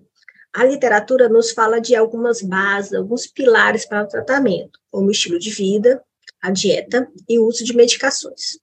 A 0.53 0.63
literatura 0.63 1.27
nos 1.27 1.49
fala 1.49 1.81
de 1.81 1.95
algumas 1.95 2.43
bases, 2.43 2.93
alguns 2.93 3.25
pilares 3.25 3.83
para 3.83 4.03
o 4.03 4.07
tratamento, 4.07 4.79
como 4.91 5.09
estilo 5.09 5.39
de 5.39 5.49
vida, 5.49 6.03
a 6.39 6.51
dieta 6.51 7.07
e 7.27 7.39
o 7.39 7.47
uso 7.47 7.63
de 7.63 7.75
medicações. 7.75 8.59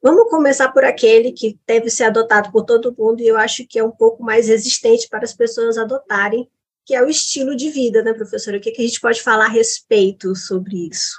Vamos 0.00 0.30
começar 0.30 0.68
por 0.68 0.84
aquele 0.84 1.32
que 1.32 1.58
deve 1.66 1.90
ser 1.90 2.04
adotado 2.04 2.52
por 2.52 2.64
todo 2.64 2.94
mundo 2.96 3.20
e 3.20 3.26
eu 3.26 3.36
acho 3.36 3.66
que 3.66 3.78
é 3.78 3.84
um 3.84 3.90
pouco 3.90 4.22
mais 4.22 4.46
resistente 4.46 5.08
para 5.08 5.24
as 5.24 5.34
pessoas 5.34 5.76
adotarem, 5.76 6.48
que 6.86 6.94
é 6.94 7.02
o 7.02 7.08
estilo 7.08 7.56
de 7.56 7.68
vida, 7.68 8.02
né, 8.02 8.12
professora? 8.12 8.58
O 8.58 8.60
que, 8.60 8.70
que 8.70 8.80
a 8.80 8.84
gente 8.84 9.00
pode 9.00 9.20
falar 9.20 9.46
a 9.46 9.50
respeito 9.50 10.36
sobre 10.36 10.88
isso? 10.88 11.16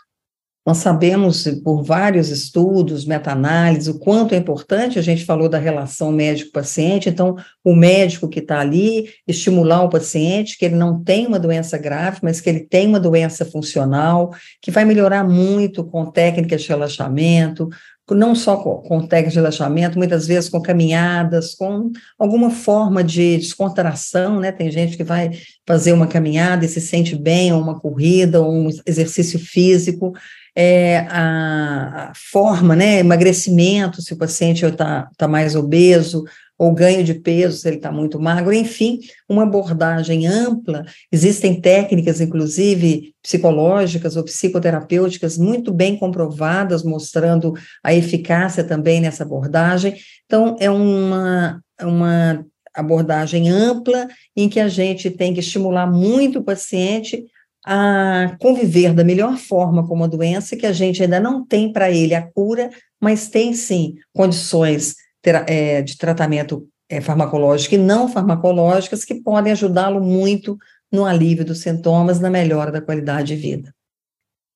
Nós 0.65 0.77
sabemos 0.77 1.45
por 1.63 1.83
vários 1.83 2.29
estudos, 2.29 3.03
meta-análises, 3.03 3.88
o 3.88 3.98
quanto 3.98 4.36
é 4.36 4.38
importante, 4.38 5.00
a 5.00 5.01
gente 5.01 5.25
falou 5.25 5.50
da 5.50 5.57
relação 5.57 6.12
médico-paciente, 6.12 7.09
então, 7.09 7.36
o 7.63 7.75
médico 7.75 8.29
que 8.29 8.39
está 8.39 8.59
ali, 8.59 9.09
estimular 9.27 9.83
o 9.83 9.89
paciente, 9.89 10.57
que 10.57 10.65
ele 10.65 10.75
não 10.75 11.03
tem 11.03 11.25
uma 11.25 11.39
doença 11.39 11.75
grave, 11.77 12.19
mas 12.21 12.39
que 12.39 12.50
ele 12.50 12.59
tem 12.59 12.88
uma 12.88 13.00
doença 13.00 13.45
funcional, 13.45 14.31
que 14.62 14.69
vai 14.69 14.86
melhorar 14.86 15.24
muito 15.24 15.83
com 15.83 16.12
técnicas 16.12 16.62
de 16.62 16.67
relaxamento, 16.67 17.67
não 18.16 18.36
só 18.36 18.58
com, 18.58 19.06
técnicas 19.06 19.34
de 19.34 19.39
relaxamento, 19.39 19.98
muitas 19.98 20.28
vezes 20.28 20.50
com 20.50 20.62
caminhadas, 20.62 21.56
com 21.56 21.92
alguma 22.18 22.50
forma 22.50 23.04
de 23.04 23.38
descontração, 23.38 24.39
né? 24.39 24.51
Tem 24.51 24.72
gente 24.72 24.98
que 24.98 25.04
vai 25.04 25.32
fazer 25.68 25.94
uma 25.94 26.08
caminhada 26.08 26.66
e 26.66 26.70
se 26.70 26.82
sente 26.82 27.16
bem, 27.16 27.54
ou 27.54 27.62
uma 27.62 27.80
corrida, 27.80 28.42
ou 28.42 28.51
um 28.51 28.70
exercício 28.86 29.39
físico, 29.39 30.13
é, 30.56 31.06
a, 31.10 32.10
a, 32.10 32.13
forma, 32.16 32.75
né, 32.75 33.00
emagrecimento, 33.00 34.01
se 34.01 34.13
o 34.13 34.18
paciente 34.18 34.66
está 34.66 35.10
tá 35.18 35.28
mais 35.28 35.56
obeso, 35.56 36.24
ou 36.60 36.74
ganho 36.74 37.06
de 37.06 37.13
peso, 37.13 37.58
se 37.58 37.68
ele 37.70 37.78
está 37.78 37.89
muito 37.89 38.20
magro, 38.20 38.54
enfim, 38.54 39.00
uma 39.30 39.44
abordagem 39.44 40.28
ampla. 40.28 40.84
Existem 41.10 41.62
técnicas, 41.62 42.20
inclusive 42.20 43.16
psicológicas 43.24 44.18
ou 44.18 44.25
psicoterapêuticas, 44.25 45.38
muito 45.38 45.72
bem 45.72 45.96
comprovadas, 45.96 46.84
mostrando 46.84 47.54
a 47.82 47.94
eficácia 47.94 48.62
também 48.62 49.00
nessa 49.00 49.24
abordagem. 49.24 49.96
Então, 50.25 50.58
é 50.60 50.70
uma, 50.70 51.63
uma 51.82 52.46
abordagem 52.75 53.50
ampla 53.50 54.10
em 54.36 54.50
que 54.50 54.60
a 54.60 54.68
gente 54.68 55.10
tem 55.10 55.34
que 55.34 55.39
estimular 55.39 55.89
muito 55.89 56.39
o 56.39 56.44
paciente 56.44 57.24
a 57.66 58.36
conviver 58.38 58.94
da 58.94 59.04
melhor 59.04 59.38
forma 59.38 59.88
com 59.88 59.94
uma 59.94 60.08
doença 60.10 60.58
que 60.58 60.66
a 60.66 60.74
gente 60.74 61.01
ainda 61.01 61.22
não 61.22 61.46
tem 61.46 61.72
para 61.72 61.89
ele 61.89 62.13
a 62.13 62.22
cura, 62.22 62.70
mas 63.00 63.30
tem 63.30 63.54
sim 63.54 63.96
condições 64.13 64.96
é, 65.23 65.81
de 65.81 65.97
tratamento 65.97 66.67
é, 66.89 66.99
farmacológico 67.01 67.75
e 67.75 67.77
não 67.77 68.07
farmacológicas 68.07 69.05
que 69.05 69.15
podem 69.15 69.51
ajudá-lo 69.51 70.01
muito 70.01 70.57
no 70.91 71.05
alívio 71.05 71.45
dos 71.45 71.61
sintomas, 71.61 72.19
na 72.19 72.29
melhora 72.29 72.71
da 72.71 72.81
qualidade 72.81 73.35
de 73.35 73.35
vida. 73.35 73.73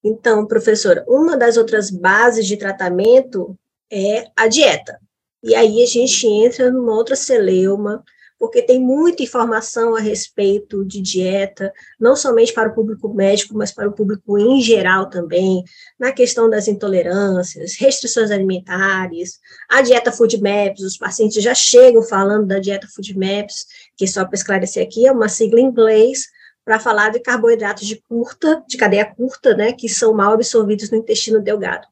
Então, 0.04 0.46
professora, 0.46 1.06
uma 1.08 1.38
das 1.38 1.56
outras 1.56 1.90
bases 1.90 2.46
de 2.46 2.58
tratamento 2.58 3.56
é 3.92 4.26
a 4.36 4.48
dieta. 4.48 5.00
E 5.44 5.56
aí 5.56 5.84
a 5.84 5.86
gente 5.86 6.26
entra 6.26 6.72
numa 6.72 6.94
outra 6.94 7.16
celeuma, 7.16 8.04
porque 8.44 8.62
tem 8.62 8.78
muita 8.78 9.24
informação 9.24 9.96
a 9.96 10.02
respeito 10.02 10.84
de 10.84 11.00
dieta, 11.00 11.72
não 11.98 12.14
somente 12.14 12.52
para 12.52 12.68
o 12.68 12.76
público 12.76 13.08
médico, 13.14 13.58
mas 13.58 13.72
para 13.72 13.88
o 13.88 13.94
público 13.94 14.38
em 14.38 14.60
geral 14.60 15.10
também, 15.10 15.64
na 15.98 16.12
questão 16.12 16.50
das 16.50 16.68
intolerâncias, 16.68 17.78
restrições 17.78 18.32
alimentares, 18.32 19.40
a 19.70 19.82
dieta 19.82 20.12
Food 20.12 20.42
Maps, 20.42 20.82
os 20.82 20.98
pacientes 20.98 21.42
já 21.42 21.56
chegam 21.56 22.02
falando 22.02 22.46
da 22.46 22.60
dieta 22.60 22.86
Food 22.94 23.18
Maps, 23.18 23.66
que 23.96 24.06
só 24.06 24.26
para 24.26 24.36
esclarecer 24.36 24.86
aqui, 24.86 25.08
é 25.08 25.12
uma 25.14 25.30
sigla 25.30 25.62
em 25.62 25.68
inglês 25.68 26.24
para 26.66 26.82
falar 26.82 27.12
de 27.12 27.22
carboidratos 27.22 27.88
de 27.88 27.96
curta, 28.10 28.62
de 28.68 28.76
cadeia 28.76 29.06
curta, 29.06 29.56
né, 29.56 29.72
que 29.72 29.88
são 29.88 30.14
mal 30.14 30.34
absorvidos 30.34 30.92
no 30.92 30.98
intestino 30.98 31.40
delgado. 31.40 31.88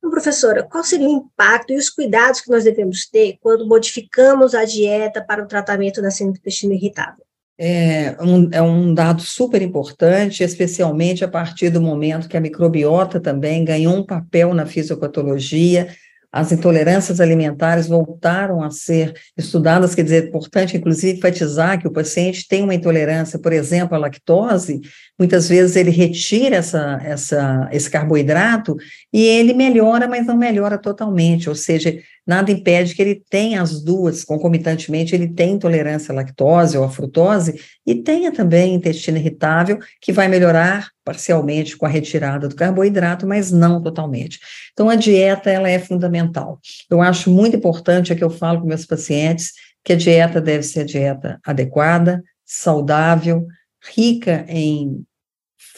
Então, 0.00 0.10
professora, 0.10 0.62
qual 0.62 0.82
seria 0.82 1.06
o 1.06 1.12
impacto 1.12 1.74
e 1.74 1.76
os 1.76 1.90
cuidados 1.90 2.40
que 2.40 2.50
nós 2.50 2.64
devemos 2.64 3.06
ter 3.06 3.36
quando 3.40 3.68
modificamos 3.68 4.54
a 4.54 4.64
dieta 4.64 5.22
para 5.22 5.44
o 5.44 5.46
tratamento 5.46 6.00
da 6.00 6.10
síndrome 6.10 6.38
do 6.38 6.40
intestino 6.40 6.72
irritável? 6.72 7.22
É 7.58 8.16
um, 8.18 8.48
é 8.50 8.62
um 8.62 8.94
dado 8.94 9.20
super 9.20 9.60
importante, 9.60 10.42
especialmente 10.42 11.22
a 11.22 11.28
partir 11.28 11.68
do 11.68 11.82
momento 11.82 12.26
que 12.26 12.36
a 12.36 12.40
microbiota 12.40 13.20
também 13.20 13.62
ganhou 13.62 13.94
um 13.94 14.02
papel 14.02 14.54
na 14.54 14.64
fisiopatologia, 14.64 15.94
as 16.32 16.52
intolerâncias 16.52 17.20
alimentares 17.20 17.88
voltaram 17.88 18.62
a 18.62 18.70
ser 18.70 19.14
estudadas, 19.36 19.96
quer 19.96 20.04
dizer, 20.04 20.24
é 20.24 20.28
importante, 20.28 20.76
inclusive, 20.76 21.18
enfatizar 21.18 21.80
que 21.80 21.88
o 21.88 21.92
paciente 21.92 22.46
tem 22.46 22.62
uma 22.62 22.74
intolerância, 22.74 23.36
por 23.36 23.52
exemplo, 23.52 23.96
à 23.96 23.98
lactose, 23.98 24.80
muitas 25.20 25.50
vezes 25.50 25.76
ele 25.76 25.90
retira 25.90 26.56
essa, 26.56 26.98
essa, 27.04 27.68
esse 27.70 27.90
carboidrato 27.90 28.74
e 29.12 29.22
ele 29.22 29.52
melhora, 29.52 30.08
mas 30.08 30.26
não 30.26 30.34
melhora 30.34 30.78
totalmente, 30.78 31.46
ou 31.46 31.54
seja, 31.54 32.00
nada 32.26 32.50
impede 32.50 32.94
que 32.94 33.02
ele 33.02 33.22
tenha 33.28 33.60
as 33.60 33.82
duas, 33.82 34.24
concomitantemente, 34.24 35.14
ele 35.14 35.28
tem 35.28 35.52
intolerância 35.52 36.10
à 36.10 36.14
lactose 36.14 36.78
ou 36.78 36.84
à 36.84 36.88
frutose 36.88 37.60
e 37.86 37.96
tenha 37.96 38.32
também 38.32 38.74
intestino 38.74 39.18
irritável, 39.18 39.78
que 40.00 40.10
vai 40.10 40.26
melhorar 40.26 40.88
parcialmente 41.04 41.76
com 41.76 41.84
a 41.84 41.88
retirada 41.90 42.48
do 42.48 42.56
carboidrato, 42.56 43.26
mas 43.26 43.52
não 43.52 43.82
totalmente. 43.82 44.40
Então, 44.72 44.88
a 44.88 44.94
dieta, 44.94 45.50
ela 45.50 45.68
é 45.68 45.78
fundamental. 45.78 46.58
Eu 46.88 47.02
acho 47.02 47.30
muito 47.30 47.56
importante, 47.56 48.10
é 48.10 48.16
que 48.16 48.24
eu 48.24 48.30
falo 48.30 48.62
com 48.62 48.66
meus 48.66 48.86
pacientes, 48.86 49.52
que 49.84 49.92
a 49.92 49.96
dieta 49.96 50.40
deve 50.40 50.62
ser 50.62 50.80
a 50.80 50.84
dieta 50.84 51.38
adequada, 51.44 52.22
saudável, 52.46 53.46
rica 53.82 54.44
em 54.48 55.04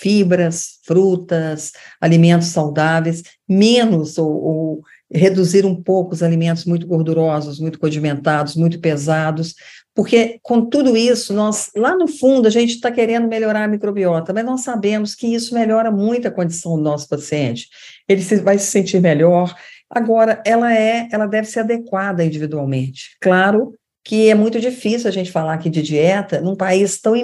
fibras, 0.02 0.80
frutas, 0.84 1.70
alimentos 2.00 2.48
saudáveis, 2.48 3.22
menos 3.48 4.18
ou, 4.18 4.30
ou 4.30 4.82
reduzir 5.12 5.64
um 5.64 5.80
pouco 5.80 6.12
os 6.12 6.22
alimentos 6.22 6.64
muito 6.64 6.86
gordurosos, 6.86 7.60
muito 7.60 7.78
condimentados, 7.78 8.56
muito 8.56 8.80
pesados, 8.80 9.54
porque 9.94 10.40
com 10.42 10.64
tudo 10.64 10.96
isso, 10.96 11.32
nós, 11.32 11.70
lá 11.76 11.94
no 11.94 12.08
fundo, 12.08 12.48
a 12.48 12.50
gente 12.50 12.70
está 12.70 12.90
querendo 12.90 13.28
melhorar 13.28 13.64
a 13.64 13.68
microbiota, 13.68 14.32
mas 14.32 14.44
nós 14.44 14.62
sabemos 14.62 15.14
que 15.14 15.26
isso 15.26 15.54
melhora 15.54 15.90
muito 15.90 16.26
a 16.26 16.30
condição 16.30 16.76
do 16.76 16.82
nosso 16.82 17.08
paciente. 17.08 17.68
Ele 18.08 18.22
vai 18.40 18.58
se 18.58 18.66
sentir 18.66 19.00
melhor. 19.00 19.54
Agora, 19.88 20.42
ela 20.46 20.74
é, 20.74 21.08
ela 21.12 21.26
deve 21.26 21.46
ser 21.46 21.60
adequada 21.60 22.24
individualmente. 22.24 23.16
Claro 23.20 23.74
que 24.02 24.30
é 24.30 24.34
muito 24.34 24.58
difícil 24.58 25.08
a 25.08 25.12
gente 25.12 25.30
falar 25.30 25.54
aqui 25.54 25.70
de 25.70 25.82
dieta 25.82 26.40
num 26.40 26.56
país 26.56 26.98
tão 26.98 27.14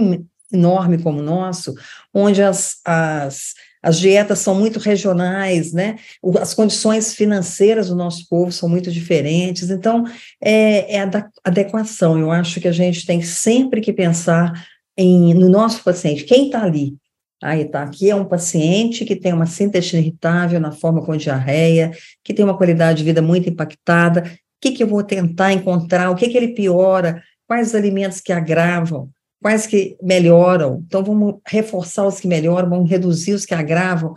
enorme 0.52 1.02
como 1.02 1.20
o 1.20 1.22
nosso, 1.22 1.74
onde 2.12 2.42
as, 2.42 2.76
as 2.84 3.54
as 3.82 3.98
dietas 3.98 4.40
são 4.40 4.54
muito 4.54 4.78
regionais, 4.78 5.72
né? 5.72 5.96
As 6.40 6.52
condições 6.52 7.14
financeiras 7.14 7.88
do 7.88 7.94
nosso 7.94 8.28
povo 8.28 8.50
são 8.50 8.68
muito 8.68 8.90
diferentes. 8.90 9.70
Então, 9.70 10.04
é, 10.42 10.96
é 10.96 11.00
a 11.00 11.30
adequação. 11.44 12.18
Eu 12.18 12.30
acho 12.30 12.60
que 12.60 12.68
a 12.68 12.72
gente 12.72 13.06
tem 13.06 13.22
sempre 13.22 13.80
que 13.80 13.92
pensar 13.92 14.52
em, 14.96 15.32
no 15.32 15.48
nosso 15.48 15.82
paciente, 15.84 16.24
quem 16.24 16.46
está 16.46 16.62
ali. 16.62 16.96
Aí 17.40 17.66
tá, 17.66 17.84
aqui 17.84 18.10
é 18.10 18.16
um 18.16 18.24
paciente 18.24 19.04
que 19.04 19.14
tem 19.14 19.32
uma 19.32 19.46
síntese 19.46 19.96
irritável 19.96 20.58
na 20.58 20.72
forma 20.72 21.04
com 21.04 21.16
diarreia, 21.16 21.92
que 22.24 22.34
tem 22.34 22.44
uma 22.44 22.56
qualidade 22.56 22.98
de 22.98 23.04
vida 23.04 23.22
muito 23.22 23.48
impactada. 23.48 24.22
O 24.22 24.60
que, 24.60 24.72
que 24.72 24.82
eu 24.82 24.88
vou 24.88 25.04
tentar 25.04 25.52
encontrar? 25.52 26.10
O 26.10 26.16
que, 26.16 26.28
que 26.28 26.36
ele 26.36 26.48
piora? 26.48 27.22
Quais 27.46 27.68
os 27.68 27.74
alimentos 27.76 28.20
que 28.20 28.32
agravam? 28.32 29.08
Quais 29.40 29.66
que 29.66 29.96
melhoram. 30.02 30.82
Então, 30.86 31.02
vamos 31.02 31.36
reforçar 31.46 32.06
os 32.06 32.20
que 32.20 32.28
melhoram, 32.28 32.68
vamos 32.68 32.90
reduzir 32.90 33.32
os 33.32 33.46
que 33.46 33.54
agravam. 33.54 34.14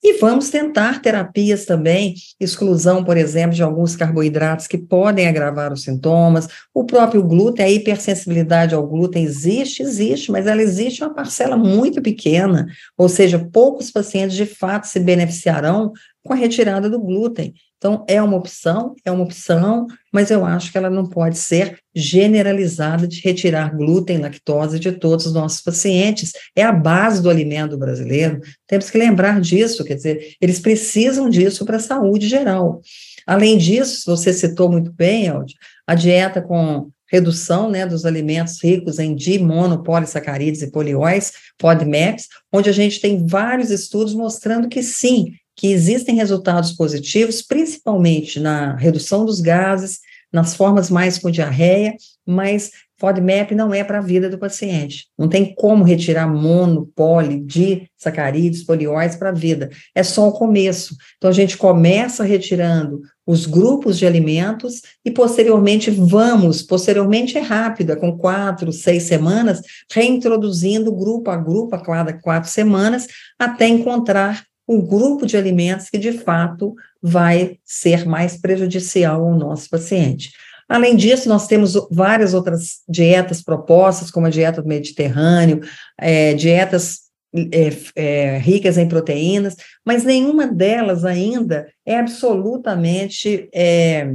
E 0.00 0.16
vamos 0.18 0.48
tentar 0.48 1.02
terapias 1.02 1.64
também, 1.64 2.14
exclusão, 2.38 3.02
por 3.02 3.16
exemplo, 3.16 3.56
de 3.56 3.64
alguns 3.64 3.96
carboidratos 3.96 4.68
que 4.68 4.78
podem 4.78 5.26
agravar 5.26 5.72
os 5.72 5.82
sintomas. 5.82 6.46
O 6.72 6.84
próprio 6.84 7.20
glúten, 7.20 7.64
a 7.64 7.68
hipersensibilidade 7.68 8.76
ao 8.76 8.86
glúten 8.86 9.24
existe, 9.24 9.82
existe, 9.82 10.30
mas 10.30 10.46
ela 10.46 10.62
existe 10.62 11.02
uma 11.02 11.12
parcela 11.12 11.56
muito 11.56 12.00
pequena, 12.00 12.66
ou 12.96 13.08
seja, 13.08 13.40
poucos 13.52 13.90
pacientes 13.90 14.36
de 14.36 14.46
fato 14.46 14.84
se 14.86 15.00
beneficiarão 15.00 15.92
com 16.28 16.34
a 16.34 16.36
retirada 16.36 16.88
do 16.88 17.00
glúten. 17.00 17.54
Então, 17.78 18.04
é 18.06 18.20
uma 18.20 18.36
opção, 18.36 18.94
é 19.04 19.10
uma 19.10 19.24
opção, 19.24 19.86
mas 20.12 20.30
eu 20.30 20.44
acho 20.44 20.70
que 20.70 20.76
ela 20.76 20.90
não 20.90 21.06
pode 21.06 21.38
ser 21.38 21.78
generalizada 21.94 23.08
de 23.08 23.20
retirar 23.20 23.74
glúten, 23.74 24.18
lactose 24.18 24.78
de 24.78 24.92
todos 24.92 25.26
os 25.26 25.32
nossos 25.32 25.60
pacientes. 25.60 26.32
É 26.54 26.62
a 26.62 26.72
base 26.72 27.22
do 27.22 27.30
alimento 27.30 27.78
brasileiro. 27.78 28.40
Temos 28.66 28.90
que 28.90 28.98
lembrar 28.98 29.40
disso, 29.40 29.84
quer 29.84 29.94
dizer, 29.94 30.34
eles 30.40 30.60
precisam 30.60 31.30
disso 31.30 31.64
para 31.64 31.78
a 31.78 31.80
saúde 31.80 32.28
geral. 32.28 32.80
Além 33.26 33.56
disso, 33.56 34.02
você 34.06 34.32
citou 34.32 34.70
muito 34.70 34.92
bem, 34.92 35.26
Eldio, 35.26 35.56
a 35.86 35.94
dieta 35.94 36.42
com 36.42 36.90
redução 37.10 37.70
né, 37.70 37.86
dos 37.86 38.04
alimentos 38.04 38.62
ricos 38.62 38.98
em 38.98 39.14
dimonopolissacarídeos 39.14 40.62
e 40.62 40.70
polióis, 40.70 41.32
FODMAPs, 41.60 42.28
onde 42.52 42.68
a 42.68 42.72
gente 42.72 43.00
tem 43.00 43.26
vários 43.26 43.70
estudos 43.70 44.14
mostrando 44.14 44.68
que 44.68 44.82
sim, 44.82 45.32
que 45.58 45.72
existem 45.72 46.14
resultados 46.14 46.70
positivos, 46.70 47.42
principalmente 47.42 48.38
na 48.38 48.76
redução 48.76 49.26
dos 49.26 49.40
gases, 49.40 49.98
nas 50.32 50.54
formas 50.54 50.88
mais 50.88 51.18
com 51.18 51.32
diarreia, 51.32 51.96
mas 52.24 52.70
FODMAP 52.96 53.56
não 53.56 53.74
é 53.74 53.82
para 53.82 53.98
a 53.98 54.02
vida 54.02 54.30
do 54.30 54.38
paciente. 54.38 55.06
Não 55.18 55.28
tem 55.28 55.52
como 55.56 55.82
retirar 55.82 56.28
mono, 56.28 56.90
poli, 56.94 57.40
di, 57.40 57.90
sacarídeos, 57.96 58.62
polióis 58.62 59.16
para 59.16 59.30
a 59.30 59.32
vida. 59.32 59.68
É 59.94 60.04
só 60.04 60.28
o 60.28 60.32
começo. 60.32 60.96
Então, 61.16 61.28
a 61.28 61.32
gente 61.32 61.56
começa 61.56 62.22
retirando 62.22 63.00
os 63.26 63.44
grupos 63.44 63.98
de 63.98 64.06
alimentos 64.06 64.82
e, 65.04 65.10
posteriormente, 65.10 65.90
vamos, 65.90 66.62
posteriormente 66.62 67.36
é 67.36 67.40
rápido, 67.40 67.92
é 67.92 67.96
com 67.96 68.16
quatro, 68.16 68.72
seis 68.72 69.04
semanas, 69.04 69.60
reintroduzindo 69.92 70.94
grupo 70.94 71.30
a 71.30 71.36
grupo 71.36 71.74
a 71.74 71.82
cada 71.82 72.12
quatro 72.12 72.48
semanas, 72.48 73.08
até 73.38 73.66
encontrar 73.66 74.47
um 74.68 74.80
grupo 74.80 75.26
de 75.26 75.36
alimentos 75.36 75.88
que, 75.88 75.98
de 75.98 76.12
fato, 76.12 76.74
vai 77.02 77.58
ser 77.64 78.04
mais 78.06 78.36
prejudicial 78.36 79.24
ao 79.24 79.34
nosso 79.34 79.68
paciente. 79.70 80.30
Além 80.68 80.94
disso, 80.94 81.28
nós 81.28 81.46
temos 81.46 81.74
várias 81.90 82.34
outras 82.34 82.80
dietas 82.86 83.42
propostas, 83.42 84.10
como 84.10 84.26
a 84.26 84.30
dieta 84.30 84.60
do 84.60 84.68
Mediterrâneo, 84.68 85.60
é, 85.98 86.34
dietas 86.34 87.08
é, 87.34 87.70
é, 87.96 88.38
ricas 88.38 88.76
em 88.76 88.86
proteínas, 88.86 89.56
mas 89.84 90.04
nenhuma 90.04 90.46
delas 90.46 91.06
ainda 91.06 91.66
é 91.86 91.98
absolutamente 91.98 93.48
é, 93.54 94.10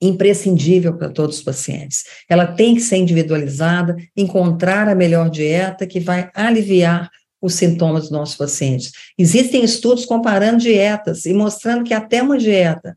imprescindível 0.00 0.96
para 0.96 1.10
todos 1.10 1.36
os 1.36 1.42
pacientes. 1.42 2.02
Ela 2.28 2.46
tem 2.46 2.74
que 2.74 2.80
ser 2.80 2.96
individualizada, 2.96 3.96
encontrar 4.16 4.88
a 4.88 4.96
melhor 4.96 5.30
dieta 5.30 5.86
que 5.86 6.00
vai 6.00 6.28
aliviar 6.34 7.08
os 7.42 7.54
sintomas 7.54 8.04
dos 8.04 8.10
nossos 8.12 8.36
pacientes. 8.36 8.92
Existem 9.18 9.64
estudos 9.64 10.06
comparando 10.06 10.58
dietas 10.58 11.26
e 11.26 11.34
mostrando 11.34 11.82
que 11.82 11.92
até 11.92 12.22
uma 12.22 12.38
dieta 12.38 12.96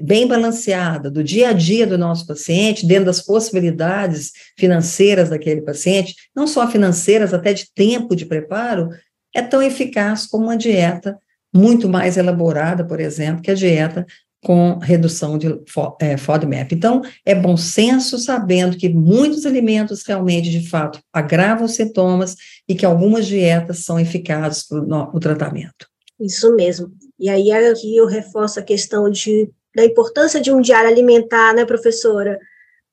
bem 0.00 0.26
balanceada 0.26 1.10
do 1.10 1.22
dia 1.22 1.50
a 1.50 1.52
dia 1.52 1.86
do 1.86 1.98
nosso 1.98 2.26
paciente, 2.26 2.86
dentro 2.86 3.04
das 3.04 3.20
possibilidades 3.20 4.32
financeiras 4.58 5.28
daquele 5.28 5.60
paciente, 5.60 6.14
não 6.34 6.46
só 6.46 6.66
financeiras, 6.66 7.34
até 7.34 7.52
de 7.52 7.66
tempo 7.74 8.16
de 8.16 8.24
preparo, 8.24 8.88
é 9.34 9.42
tão 9.42 9.60
eficaz 9.62 10.26
como 10.26 10.44
uma 10.44 10.56
dieta 10.56 11.18
muito 11.54 11.88
mais 11.88 12.16
elaborada, 12.16 12.86
por 12.86 13.00
exemplo, 13.00 13.42
que 13.42 13.50
a 13.50 13.54
dieta 13.54 14.06
com 14.46 14.78
redução 14.78 15.36
de 15.36 15.48
é, 16.00 16.16
FODMAP. 16.16 16.72
Então, 16.72 17.02
é 17.24 17.34
bom 17.34 17.56
senso 17.56 18.16
sabendo 18.16 18.76
que 18.76 18.88
muitos 18.88 19.44
alimentos 19.44 20.04
realmente, 20.06 20.48
de 20.48 20.70
fato, 20.70 21.00
agravam 21.12 21.64
os 21.64 21.72
sintomas 21.72 22.36
e 22.68 22.76
que 22.76 22.86
algumas 22.86 23.26
dietas 23.26 23.80
são 23.80 23.98
eficazes 23.98 24.62
para 24.62 24.78
o 24.78 25.18
tratamento. 25.18 25.88
Isso 26.20 26.54
mesmo. 26.54 26.92
E 27.18 27.28
aí 27.28 27.50
aqui 27.50 27.96
eu 27.96 28.06
reforço 28.06 28.60
a 28.60 28.62
questão 28.62 29.10
de, 29.10 29.50
da 29.74 29.84
importância 29.84 30.40
de 30.40 30.52
um 30.52 30.60
diário 30.60 30.90
alimentar, 30.90 31.52
né, 31.52 31.64
professora? 31.64 32.38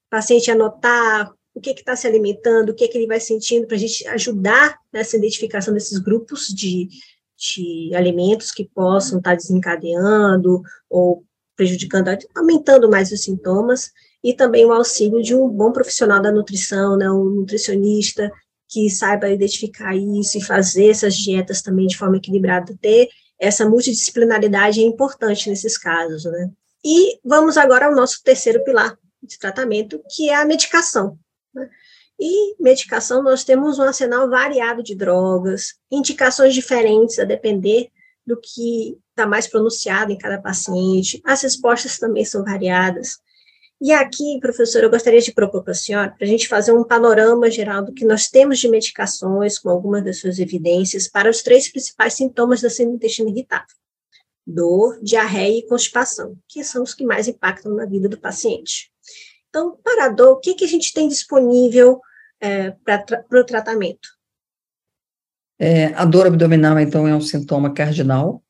O 0.07 0.09
paciente 0.09 0.49
anotar 0.49 1.31
o 1.53 1.61
que 1.61 1.69
está 1.69 1.95
se 1.95 2.07
alimentando, 2.07 2.69
o 2.69 2.73
que, 2.73 2.87
que 2.87 2.97
ele 2.97 3.05
vai 3.05 3.19
sentindo, 3.19 3.67
para 3.67 3.75
a 3.75 3.79
gente 3.79 4.07
ajudar 4.07 4.75
nessa 4.91 5.17
identificação 5.17 5.71
desses 5.71 5.99
grupos 5.99 6.47
de, 6.47 6.89
de 7.37 7.91
alimentos 7.93 8.51
que 8.51 8.67
possam 8.73 9.19
estar 9.19 9.29
tá 9.29 9.35
desencadeando 9.35 10.63
ou 10.89 11.23
prejudicando, 11.55 12.09
aumentando 12.35 12.89
mais 12.89 13.11
os 13.11 13.23
sintomas, 13.23 13.91
e 14.23 14.33
também 14.33 14.65
o 14.65 14.71
auxílio 14.71 15.21
de 15.21 15.35
um 15.35 15.49
bom 15.49 15.71
profissional 15.71 16.21
da 16.21 16.31
nutrição, 16.31 16.97
né, 16.97 17.09
um 17.11 17.25
nutricionista 17.25 18.31
que 18.69 18.89
saiba 18.89 19.29
identificar 19.29 19.95
isso 19.95 20.37
e 20.37 20.43
fazer 20.43 20.89
essas 20.89 21.15
dietas 21.15 21.61
também 21.61 21.87
de 21.87 21.97
forma 21.97 22.17
equilibrada, 22.17 22.75
ter 22.81 23.09
essa 23.39 23.67
multidisciplinaridade 23.67 24.79
é 24.79 24.83
importante 24.83 25.49
nesses 25.49 25.77
casos, 25.77 26.23
né. 26.23 26.49
E 26.83 27.19
vamos 27.23 27.57
agora 27.57 27.85
ao 27.85 27.95
nosso 27.95 28.21
terceiro 28.23 28.63
pilar 28.63 28.97
de 29.21 29.39
tratamento, 29.39 30.01
que 30.09 30.29
é 30.29 30.35
a 30.35 30.45
medicação. 30.45 31.17
Né? 31.53 31.69
E 32.19 32.61
medicação, 32.61 33.23
nós 33.23 33.43
temos 33.43 33.79
um 33.79 33.83
arsenal 33.83 34.29
variado 34.29 34.83
de 34.83 34.95
drogas, 34.95 35.75
indicações 35.91 36.53
diferentes 36.53 37.19
a 37.19 37.23
depender 37.23 37.89
do 38.25 38.39
que 38.39 38.97
está 39.09 39.27
mais 39.27 39.47
pronunciado 39.47 40.11
em 40.11 40.17
cada 40.17 40.41
paciente, 40.41 41.21
as 41.25 41.41
respostas 41.41 41.97
também 41.97 42.25
são 42.25 42.43
variadas. 42.43 43.17
E 43.81 43.91
aqui, 43.91 44.39
professor, 44.39 44.81
eu 44.81 44.89
gostaria 44.89 45.19
de 45.19 45.33
propor 45.33 45.61
para 45.61 45.73
a 45.73 45.75
senhora, 45.75 46.11
para 46.11 46.25
a 46.25 46.29
gente 46.29 46.47
fazer 46.47 46.71
um 46.71 46.85
panorama 46.85 47.51
geral 47.51 47.83
do 47.83 47.93
que 47.93 48.05
nós 48.05 48.29
temos 48.29 48.59
de 48.59 48.69
medicações, 48.69 49.59
com 49.59 49.69
algumas 49.69 50.03
das 50.03 50.19
suas 50.19 50.39
evidências, 50.39 51.09
para 51.09 51.29
os 51.29 51.41
três 51.41 51.69
principais 51.69 52.13
sintomas 52.13 52.61
da 52.61 52.69
síndrome 52.69 52.97
do 52.97 53.01
intestino 53.01 53.29
irritável: 53.29 53.75
dor, 54.47 54.97
diarreia 55.01 55.59
e 55.59 55.67
constipação, 55.67 56.37
que 56.47 56.63
são 56.63 56.83
os 56.83 56.93
que 56.93 57.05
mais 57.05 57.27
impactam 57.27 57.73
na 57.75 57.85
vida 57.85 58.07
do 58.07 58.17
paciente. 58.17 58.89
Então, 59.49 59.77
para 59.83 60.05
a 60.05 60.09
dor, 60.09 60.37
o 60.37 60.39
que, 60.39 60.53
que 60.53 60.63
a 60.63 60.67
gente 60.67 60.93
tem 60.93 61.07
disponível 61.07 61.99
é, 62.39 62.71
para 62.71 63.25
o 63.33 63.45
tratamento? 63.45 64.07
É, 65.65 65.93
a 65.95 66.03
dor 66.03 66.27
abdominal, 66.27 66.77
então, 66.77 67.07
é 67.07 67.15
um 67.15 67.21
sintoma 67.21 67.73
cardinal. 67.73 68.43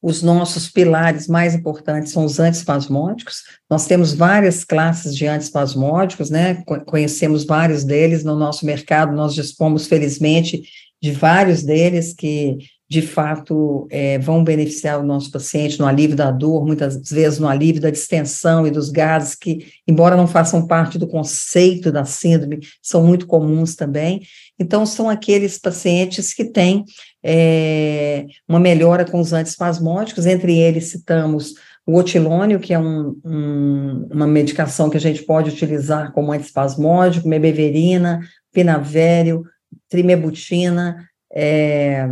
Os 0.00 0.22
nossos 0.22 0.70
pilares 0.70 1.26
mais 1.26 1.52
importantes 1.52 2.12
são 2.12 2.24
os 2.24 2.38
antispasmódicos. 2.38 3.42
Nós 3.68 3.86
temos 3.86 4.14
várias 4.14 4.62
classes 4.62 5.16
de 5.16 5.26
antispasmódicos, 5.26 6.30
né? 6.30 6.62
Conhecemos 6.86 7.44
vários 7.44 7.82
deles 7.82 8.22
no 8.22 8.36
nosso 8.36 8.64
mercado. 8.64 9.16
Nós 9.16 9.34
dispomos, 9.34 9.88
felizmente, 9.88 10.62
de 11.02 11.10
vários 11.10 11.64
deles 11.64 12.14
que 12.14 12.58
de 12.90 13.02
fato 13.02 13.86
é, 13.88 14.18
vão 14.18 14.42
beneficiar 14.42 14.98
o 14.98 15.06
nosso 15.06 15.30
paciente 15.30 15.78
no 15.78 15.86
alívio 15.86 16.16
da 16.16 16.28
dor, 16.32 16.66
muitas 16.66 17.08
vezes 17.08 17.38
no 17.38 17.46
alívio 17.46 17.80
da 17.80 17.88
distensão 17.88 18.66
e 18.66 18.70
dos 18.70 18.90
gases, 18.90 19.36
que, 19.36 19.68
embora 19.86 20.16
não 20.16 20.26
façam 20.26 20.66
parte 20.66 20.98
do 20.98 21.06
conceito 21.06 21.92
da 21.92 22.04
síndrome, 22.04 22.58
são 22.82 23.06
muito 23.06 23.28
comuns 23.28 23.76
também. 23.76 24.22
Então, 24.58 24.84
são 24.84 25.08
aqueles 25.08 25.56
pacientes 25.56 26.34
que 26.34 26.44
têm 26.44 26.84
é, 27.22 28.26
uma 28.48 28.58
melhora 28.58 29.04
com 29.04 29.20
os 29.20 29.32
antispasmódicos, 29.32 30.26
entre 30.26 30.58
eles 30.58 30.90
citamos 30.90 31.54
o 31.86 31.96
otilônio, 31.96 32.58
que 32.58 32.74
é 32.74 32.78
um, 32.78 33.16
um, 33.24 34.08
uma 34.10 34.26
medicação 34.26 34.90
que 34.90 34.96
a 34.96 35.00
gente 35.00 35.22
pode 35.22 35.50
utilizar 35.50 36.10
como 36.10 36.32
antispasmódico, 36.32 37.28
mebeverina, 37.28 38.18
pinavério, 38.52 39.44
trimebutina, 39.88 41.08
é, 41.32 42.08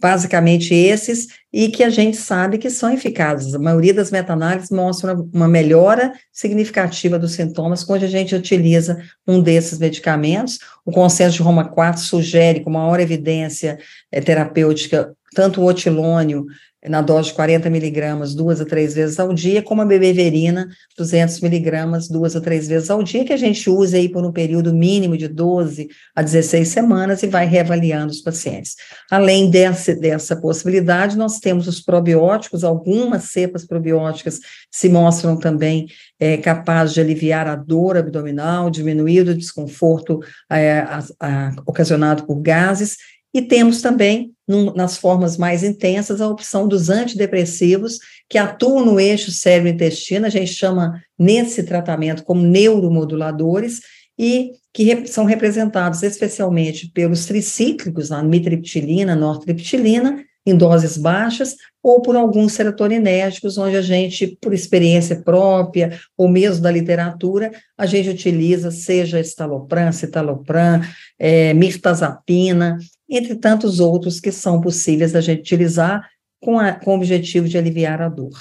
basicamente 0.00 0.74
esses, 0.74 1.28
e 1.52 1.68
que 1.68 1.84
a 1.84 1.90
gente 1.90 2.16
sabe 2.16 2.58
que 2.58 2.70
são 2.70 2.92
eficazes. 2.92 3.54
A 3.54 3.58
maioria 3.58 3.92
das 3.92 4.10
meta-análises 4.10 4.70
mostra 4.70 5.14
uma 5.32 5.46
melhora 5.46 6.12
significativa 6.32 7.18
dos 7.18 7.32
sintomas 7.32 7.84
quando 7.84 8.04
a 8.04 8.08
gente 8.08 8.34
utiliza 8.34 9.02
um 9.26 9.42
desses 9.42 9.78
medicamentos. 9.78 10.58
O 10.84 10.90
consenso 10.90 11.36
de 11.36 11.42
Roma 11.42 11.64
4 11.68 12.00
sugere, 12.00 12.60
com 12.60 12.70
maior 12.70 12.98
evidência 12.98 13.78
é, 14.10 14.20
terapêutica, 14.20 15.14
tanto 15.34 15.60
o 15.60 15.66
otilônio 15.66 16.46
na 16.88 17.02
dose 17.02 17.28
de 17.28 17.34
40 17.34 17.68
miligramas 17.68 18.34
duas 18.34 18.60
a 18.60 18.64
três 18.64 18.94
vezes 18.94 19.20
ao 19.20 19.34
dia, 19.34 19.62
como 19.62 19.82
a 19.82 19.84
bebeverina, 19.84 20.66
200 20.96 21.40
miligramas 21.40 22.08
duas 22.08 22.34
a 22.34 22.40
três 22.40 22.66
vezes 22.68 22.88
ao 22.88 23.02
dia, 23.02 23.24
que 23.24 23.34
a 23.34 23.36
gente 23.36 23.68
usa 23.68 23.98
aí 23.98 24.08
por 24.08 24.24
um 24.24 24.32
período 24.32 24.72
mínimo 24.72 25.16
de 25.16 25.28
12 25.28 25.88
a 26.16 26.22
16 26.22 26.66
semanas 26.68 27.22
e 27.22 27.26
vai 27.26 27.44
reavaliando 27.44 28.10
os 28.10 28.22
pacientes. 28.22 28.76
Além 29.10 29.50
dessa, 29.50 29.94
dessa 29.94 30.34
possibilidade, 30.34 31.18
nós 31.18 31.38
temos 31.38 31.68
os 31.68 31.82
probióticos, 31.82 32.64
algumas 32.64 33.24
cepas 33.24 33.66
probióticas 33.66 34.40
se 34.70 34.88
mostram 34.88 35.36
também 35.36 35.86
é, 36.18 36.38
capazes 36.38 36.94
de 36.94 37.00
aliviar 37.00 37.46
a 37.46 37.56
dor 37.56 37.98
abdominal, 37.98 38.70
diminuir 38.70 39.28
o 39.28 39.36
desconforto 39.36 40.20
é, 40.50 40.78
a, 40.80 41.04
a, 41.20 41.52
ocasionado 41.66 42.24
por 42.24 42.40
gases, 42.40 42.96
e 43.32 43.42
temos 43.42 43.80
também, 43.80 44.32
num, 44.46 44.72
nas 44.74 44.96
formas 44.96 45.36
mais 45.36 45.62
intensas, 45.62 46.20
a 46.20 46.28
opção 46.28 46.66
dos 46.66 46.90
antidepressivos, 46.90 47.98
que 48.28 48.38
atuam 48.38 48.84
no 48.84 48.98
eixo 48.98 49.30
cérebro-intestino, 49.30 50.26
a 50.26 50.30
gente 50.30 50.52
chama 50.52 51.00
nesse 51.18 51.62
tratamento 51.62 52.24
como 52.24 52.42
neuromoduladores, 52.42 53.80
e 54.18 54.52
que 54.74 54.84
rep 54.84 55.06
são 55.06 55.24
representados 55.24 56.02
especialmente 56.02 56.90
pelos 56.92 57.24
tricíclicos, 57.24 58.12
a 58.12 58.22
mitriptilina, 58.22 59.16
nortriptilina, 59.16 60.22
em 60.44 60.56
doses 60.56 60.96
baixas, 60.96 61.54
ou 61.82 62.02
por 62.02 62.16
alguns 62.16 62.52
serotoninérgicos, 62.52 63.56
onde 63.56 63.76
a 63.76 63.82
gente, 63.82 64.38
por 64.40 64.52
experiência 64.52 65.16
própria, 65.22 65.98
ou 66.16 66.28
mesmo 66.28 66.62
da 66.62 66.70
literatura, 66.70 67.50
a 67.76 67.86
gente 67.86 68.10
utiliza, 68.10 68.70
seja 68.70 69.20
estalopram, 69.20 69.92
citalopram, 69.92 70.82
é, 71.18 71.54
mirtazapina, 71.54 72.78
entre 73.10 73.34
tantos 73.34 73.80
outros 73.80 74.20
que 74.20 74.30
são 74.30 74.60
possíveis 74.60 75.12
da 75.12 75.20
gente 75.20 75.40
utilizar 75.40 76.08
com, 76.40 76.58
a, 76.58 76.72
com 76.72 76.92
o 76.92 76.96
objetivo 76.96 77.48
de 77.48 77.58
aliviar 77.58 78.00
a 78.00 78.08
dor. 78.08 78.38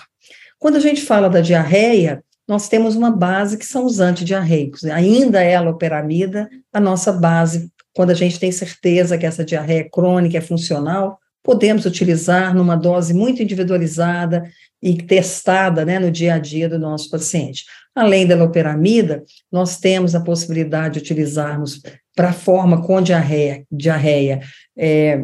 Quando 0.58 0.76
a 0.76 0.80
gente 0.80 1.02
fala 1.02 1.30
da 1.30 1.42
diarreia, 1.42 2.24
nós 2.48 2.68
temos 2.68 2.96
uma 2.96 3.12
base 3.12 3.58
que 3.58 3.66
são 3.66 3.86
os 3.86 4.00
antidiarreicos. 4.00 4.84
Ainda 4.86 5.42
é 5.42 5.56
a 5.56 5.62
loperamida, 5.62 6.50
a 6.74 6.80
nossa 6.80 7.12
base, 7.12 7.72
quando 7.94 8.10
a 8.10 8.16
gente 8.16 8.40
tem 8.40 8.52
certeza 8.52 9.18
que 9.18 9.26
essa 9.26 9.46
diarreia 9.46 9.88
crônica 9.90 10.38
é 10.38 10.42
funcional, 10.42 11.20
podemos 11.44 11.86
utilizar 11.86 12.56
numa 12.56 12.76
dose 12.76 13.14
muito 13.14 13.42
individualizada 13.42 14.50
e 14.82 14.96
testada 14.98 15.86
né, 15.86 16.00
no 16.00 16.12
dia 16.12 16.36
a 16.36 16.40
dia 16.40 16.68
do 16.68 16.80
nosso 16.80 17.10
paciente. 17.10 17.66
Além 17.96 18.26
da 18.26 18.36
loperamida, 18.36 19.24
nós 19.52 19.78
temos 19.78 20.16
a 20.16 20.22
possibilidade 20.22 20.96
de 20.96 21.00
utilizarmos 21.00 21.82
para 22.20 22.32
a 22.32 22.34
forma 22.34 22.82
com 22.82 23.02
diarreia, 23.02 23.64
diarreia 23.72 24.42
é, 24.78 25.22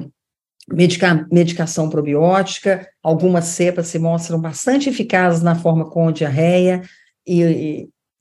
medica, 0.72 1.28
medicação 1.30 1.90
probiótica, 1.90 2.88
algumas 3.04 3.48
cepas 3.48 3.88
se 3.88 4.00
mostram 4.00 4.40
bastante 4.40 4.88
eficazes 4.88 5.42
na 5.42 5.56
forma 5.56 5.90
com 5.90 6.10
diarreia, 6.10 6.84
e, 7.28 7.42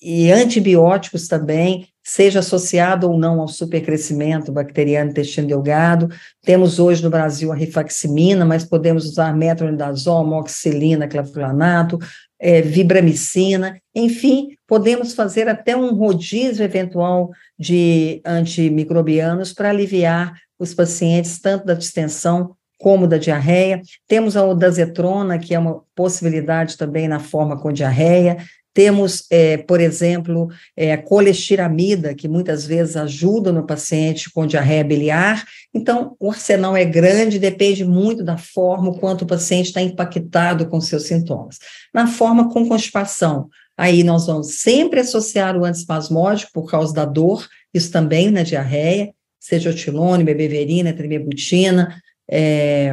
e, 0.02 0.26
e 0.26 0.32
antibióticos 0.32 1.28
também, 1.28 1.86
seja 2.02 2.40
associado 2.40 3.08
ou 3.08 3.16
não 3.16 3.40
ao 3.40 3.46
supercrescimento 3.46 4.50
bacteriano 4.50 5.12
intestino 5.12 5.46
delgado. 5.46 6.08
Temos 6.42 6.80
hoje 6.80 7.00
no 7.00 7.10
Brasil 7.10 7.52
a 7.52 7.54
rifaximina, 7.54 8.44
mas 8.44 8.64
podemos 8.64 9.04
usar 9.04 9.36
metronidazol, 9.36 10.26
moxilina, 10.26 11.06
clavulanato, 11.06 11.96
é, 12.44 12.60
vibramicina, 12.60 13.80
enfim, 13.94 14.48
podemos 14.68 15.14
fazer 15.14 15.48
até 15.48 15.74
um 15.74 15.94
rodízio 15.94 16.62
eventual 16.62 17.30
de 17.58 18.20
antimicrobianos 18.22 19.54
para 19.54 19.70
aliviar 19.70 20.34
os 20.58 20.74
pacientes 20.74 21.40
tanto 21.40 21.64
da 21.64 21.72
distensão 21.72 22.54
como 22.78 23.06
da 23.06 23.16
diarreia. 23.16 23.80
Temos 24.06 24.36
a 24.36 24.44
odazetrona, 24.44 25.38
que 25.38 25.54
é 25.54 25.58
uma 25.58 25.80
possibilidade 25.94 26.76
também 26.76 27.08
na 27.08 27.18
forma 27.18 27.58
com 27.58 27.72
diarreia. 27.72 28.36
Temos, 28.74 29.24
é, 29.30 29.56
por 29.56 29.80
exemplo, 29.80 30.48
é, 30.76 30.96
colestiramida, 30.96 32.12
que 32.12 32.26
muitas 32.26 32.66
vezes 32.66 32.96
ajuda 32.96 33.52
no 33.52 33.64
paciente 33.64 34.28
com 34.32 34.46
diarreia 34.46 34.82
biliar. 34.82 35.46
Então, 35.72 36.16
o 36.18 36.30
arsenal 36.30 36.76
é 36.76 36.84
grande, 36.84 37.38
depende 37.38 37.84
muito 37.84 38.24
da 38.24 38.36
forma, 38.36 38.90
o 38.90 38.98
quanto 38.98 39.22
o 39.22 39.26
paciente 39.26 39.66
está 39.66 39.80
impactado 39.80 40.66
com 40.66 40.80
seus 40.80 41.04
sintomas. 41.04 41.58
Na 41.94 42.08
forma 42.08 42.50
com 42.50 42.68
constipação, 42.68 43.48
aí 43.78 44.02
nós 44.02 44.26
vamos 44.26 44.56
sempre 44.56 44.98
associar 44.98 45.56
o 45.56 45.64
antispasmódico 45.64 46.50
por 46.52 46.68
causa 46.68 46.92
da 46.92 47.04
dor, 47.04 47.48
isso 47.72 47.92
também 47.92 48.28
na 48.28 48.42
diarreia, 48.42 49.14
seja 49.38 49.70
otilone, 49.70 50.24
bebeverina, 50.24 50.92
trimebutina, 50.92 51.96
é, 52.28 52.92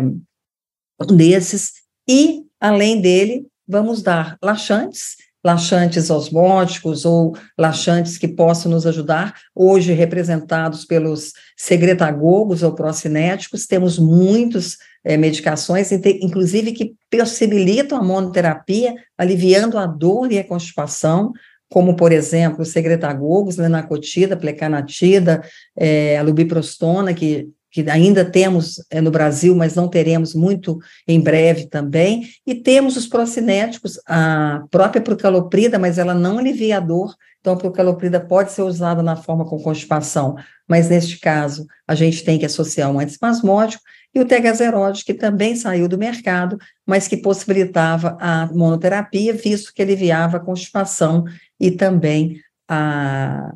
desses. 1.09 1.71
E, 2.07 2.43
além 2.59 3.01
dele, 3.01 3.47
vamos 3.67 4.03
dar 4.03 4.37
laxantes, 4.43 5.15
laxantes 5.43 6.09
osmóticos 6.09 7.05
ou 7.05 7.35
laxantes 7.57 8.17
que 8.17 8.27
possam 8.27 8.71
nos 8.71 8.85
ajudar, 8.85 9.35
hoje 9.55 9.93
representados 9.93 10.85
pelos 10.85 11.33
secretagogos 11.57 12.61
ou 12.63 12.73
procinéticos, 12.73 13.65
temos 13.65 13.97
muitas 13.97 14.77
é, 15.03 15.17
medicações, 15.17 15.91
inclusive 15.91 16.71
que 16.71 16.93
possibilitam 17.09 17.97
a 17.97 18.03
monoterapia, 18.03 18.93
aliviando 19.17 19.77
a 19.77 19.85
dor 19.85 20.31
e 20.31 20.37
a 20.37 20.43
constipação, 20.43 21.31
como, 21.67 21.95
por 21.95 22.11
exemplo, 22.11 22.61
os 22.61 22.69
secretagogos, 22.69 23.57
lenacotida, 23.57 24.35
plecanatida, 24.35 25.41
é, 25.75 26.17
a 26.17 26.21
lubiprostona, 26.21 27.13
que 27.13 27.49
que 27.71 27.89
ainda 27.89 28.25
temos 28.25 28.83
é, 28.89 28.99
no 28.99 29.09
Brasil, 29.09 29.55
mas 29.55 29.75
não 29.75 29.87
teremos 29.87 30.35
muito 30.35 30.77
em 31.07 31.19
breve 31.19 31.67
também, 31.67 32.27
e 32.45 32.53
temos 32.53 32.97
os 32.97 33.07
procinéticos, 33.07 33.99
a 34.05 34.63
própria 34.69 35.01
procaloprida, 35.01 35.79
mas 35.79 35.97
ela 35.97 36.13
não 36.13 36.37
alivia 36.37 36.77
a 36.77 36.81
dor, 36.81 37.15
então 37.39 37.53
a 37.53 37.57
procaloprida 37.57 38.19
pode 38.19 38.51
ser 38.51 38.61
usada 38.61 39.01
na 39.01 39.15
forma 39.15 39.45
com 39.45 39.57
constipação, 39.59 40.35
mas 40.67 40.89
neste 40.89 41.19
caso 41.19 41.65
a 41.87 41.95
gente 41.95 42.23
tem 42.23 42.37
que 42.37 42.45
associar 42.45 42.91
um 42.91 42.99
antispasmódico, 42.99 43.81
e 44.13 44.19
o 44.19 44.25
tegazeróide, 44.25 45.05
que 45.05 45.13
também 45.13 45.55
saiu 45.55 45.87
do 45.87 45.97
mercado, 45.97 46.57
mas 46.85 47.07
que 47.07 47.15
possibilitava 47.15 48.17
a 48.19 48.45
monoterapia, 48.47 49.33
visto 49.33 49.73
que 49.73 49.81
aliviava 49.81 50.35
a 50.35 50.41
constipação 50.41 51.23
e 51.57 51.71
também 51.71 52.41
a, 52.67 53.53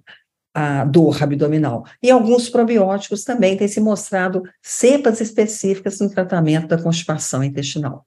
a 0.55 0.85
dor 0.85 1.21
abdominal. 1.21 1.85
E 2.01 2.09
alguns 2.09 2.49
probióticos 2.49 3.25
também 3.25 3.57
têm 3.57 3.67
se 3.67 3.81
mostrado 3.81 4.41
cepas 4.61 5.19
específicas 5.19 5.99
no 5.99 6.09
tratamento 6.09 6.67
da 6.67 6.81
constipação 6.81 7.43
intestinal. 7.43 8.05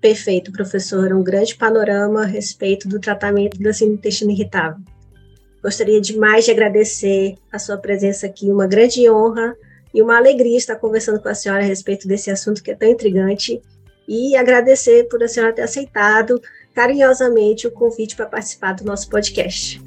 Perfeito, 0.00 0.50
professor. 0.50 1.12
Um 1.12 1.22
grande 1.22 1.54
panorama 1.54 2.22
a 2.22 2.26
respeito 2.26 2.88
do 2.88 2.98
tratamento 2.98 3.58
da 3.58 3.72
síndrome 3.72 3.98
intestino 3.98 4.30
irritável. 4.30 4.82
Gostaria 5.62 6.00
demais 6.00 6.46
de 6.46 6.50
agradecer 6.50 7.34
a 7.52 7.58
sua 7.58 7.76
presença 7.76 8.26
aqui, 8.26 8.50
uma 8.50 8.66
grande 8.66 9.08
honra 9.10 9.54
e 9.92 10.02
uma 10.02 10.16
alegria 10.16 10.56
estar 10.56 10.76
conversando 10.76 11.20
com 11.20 11.28
a 11.28 11.34
senhora 11.34 11.62
a 11.62 11.66
respeito 11.66 12.08
desse 12.08 12.30
assunto 12.30 12.62
que 12.62 12.70
é 12.70 12.74
tão 12.74 12.88
intrigante 12.88 13.62
e 14.08 14.36
agradecer 14.36 15.04
por 15.08 15.22
a 15.22 15.28
senhora 15.28 15.52
ter 15.52 15.62
aceitado 15.62 16.40
carinhosamente 16.74 17.66
o 17.66 17.70
convite 17.70 18.16
para 18.16 18.26
participar 18.26 18.74
do 18.74 18.84
nosso 18.84 19.08
podcast. 19.08 19.80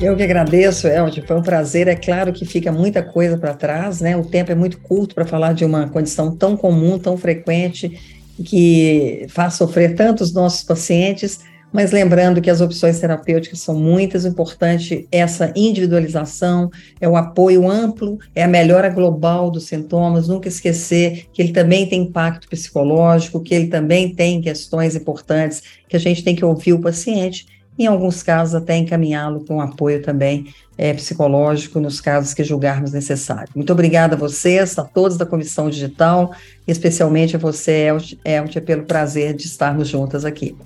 Eu 0.00 0.16
que 0.16 0.22
agradeço, 0.24 0.88
Elge, 0.88 1.22
foi 1.22 1.36
um 1.36 1.42
prazer. 1.42 1.86
É 1.86 1.94
claro 1.94 2.32
que 2.32 2.44
fica 2.44 2.72
muita 2.72 3.02
coisa 3.02 3.38
para 3.38 3.54
trás, 3.54 4.00
né? 4.00 4.16
O 4.16 4.24
tempo 4.24 4.50
é 4.50 4.54
muito 4.54 4.78
curto 4.78 5.14
para 5.14 5.24
falar 5.24 5.54
de 5.54 5.64
uma 5.64 5.88
condição 5.88 6.34
tão 6.34 6.56
comum, 6.56 6.98
tão 6.98 7.16
frequente, 7.16 8.00
que 8.44 9.26
faz 9.28 9.54
sofrer 9.54 9.94
tantos 9.94 10.32
nossos 10.32 10.64
pacientes, 10.64 11.38
mas 11.72 11.92
lembrando 11.92 12.40
que 12.40 12.50
as 12.50 12.60
opções 12.60 12.98
terapêuticas 13.00 13.60
são 13.60 13.74
muitas, 13.74 14.24
o 14.24 14.28
importante 14.28 15.08
é 15.10 15.18
essa 15.18 15.52
individualização, 15.54 16.70
é 17.00 17.08
o 17.08 17.16
apoio 17.16 17.68
amplo, 17.68 18.18
é 18.34 18.42
a 18.42 18.48
melhora 18.48 18.88
global 18.88 19.50
dos 19.50 19.64
sintomas, 19.64 20.28
nunca 20.28 20.48
esquecer 20.48 21.26
que 21.32 21.40
ele 21.40 21.52
também 21.52 21.88
tem 21.88 22.02
impacto 22.02 22.48
psicológico, 22.48 23.40
que 23.40 23.54
ele 23.54 23.68
também 23.68 24.12
tem 24.12 24.40
questões 24.40 24.96
importantes, 24.96 25.62
que 25.88 25.96
a 25.96 26.00
gente 26.00 26.24
tem 26.24 26.34
que 26.34 26.44
ouvir 26.44 26.72
o 26.72 26.80
paciente 26.80 27.46
em 27.78 27.86
alguns 27.86 28.22
casos 28.22 28.54
até 28.54 28.76
encaminhá-lo 28.76 29.44
com 29.44 29.60
apoio 29.60 30.02
também 30.02 30.54
é, 30.78 30.92
psicológico 30.92 31.80
nos 31.80 32.00
casos 32.00 32.34
que 32.34 32.44
julgarmos 32.44 32.92
necessário. 32.92 33.48
Muito 33.54 33.72
obrigada 33.72 34.14
a 34.14 34.18
vocês, 34.18 34.78
a 34.78 34.84
todos 34.84 35.16
da 35.16 35.26
Comissão 35.26 35.68
Digital, 35.68 36.34
especialmente 36.66 37.36
a 37.36 37.38
você, 37.38 37.88
Eltia, 38.24 38.60
pelo 38.60 38.84
prazer 38.84 39.34
de 39.34 39.46
estarmos 39.46 39.88
juntas 39.88 40.24
aqui. 40.24 40.56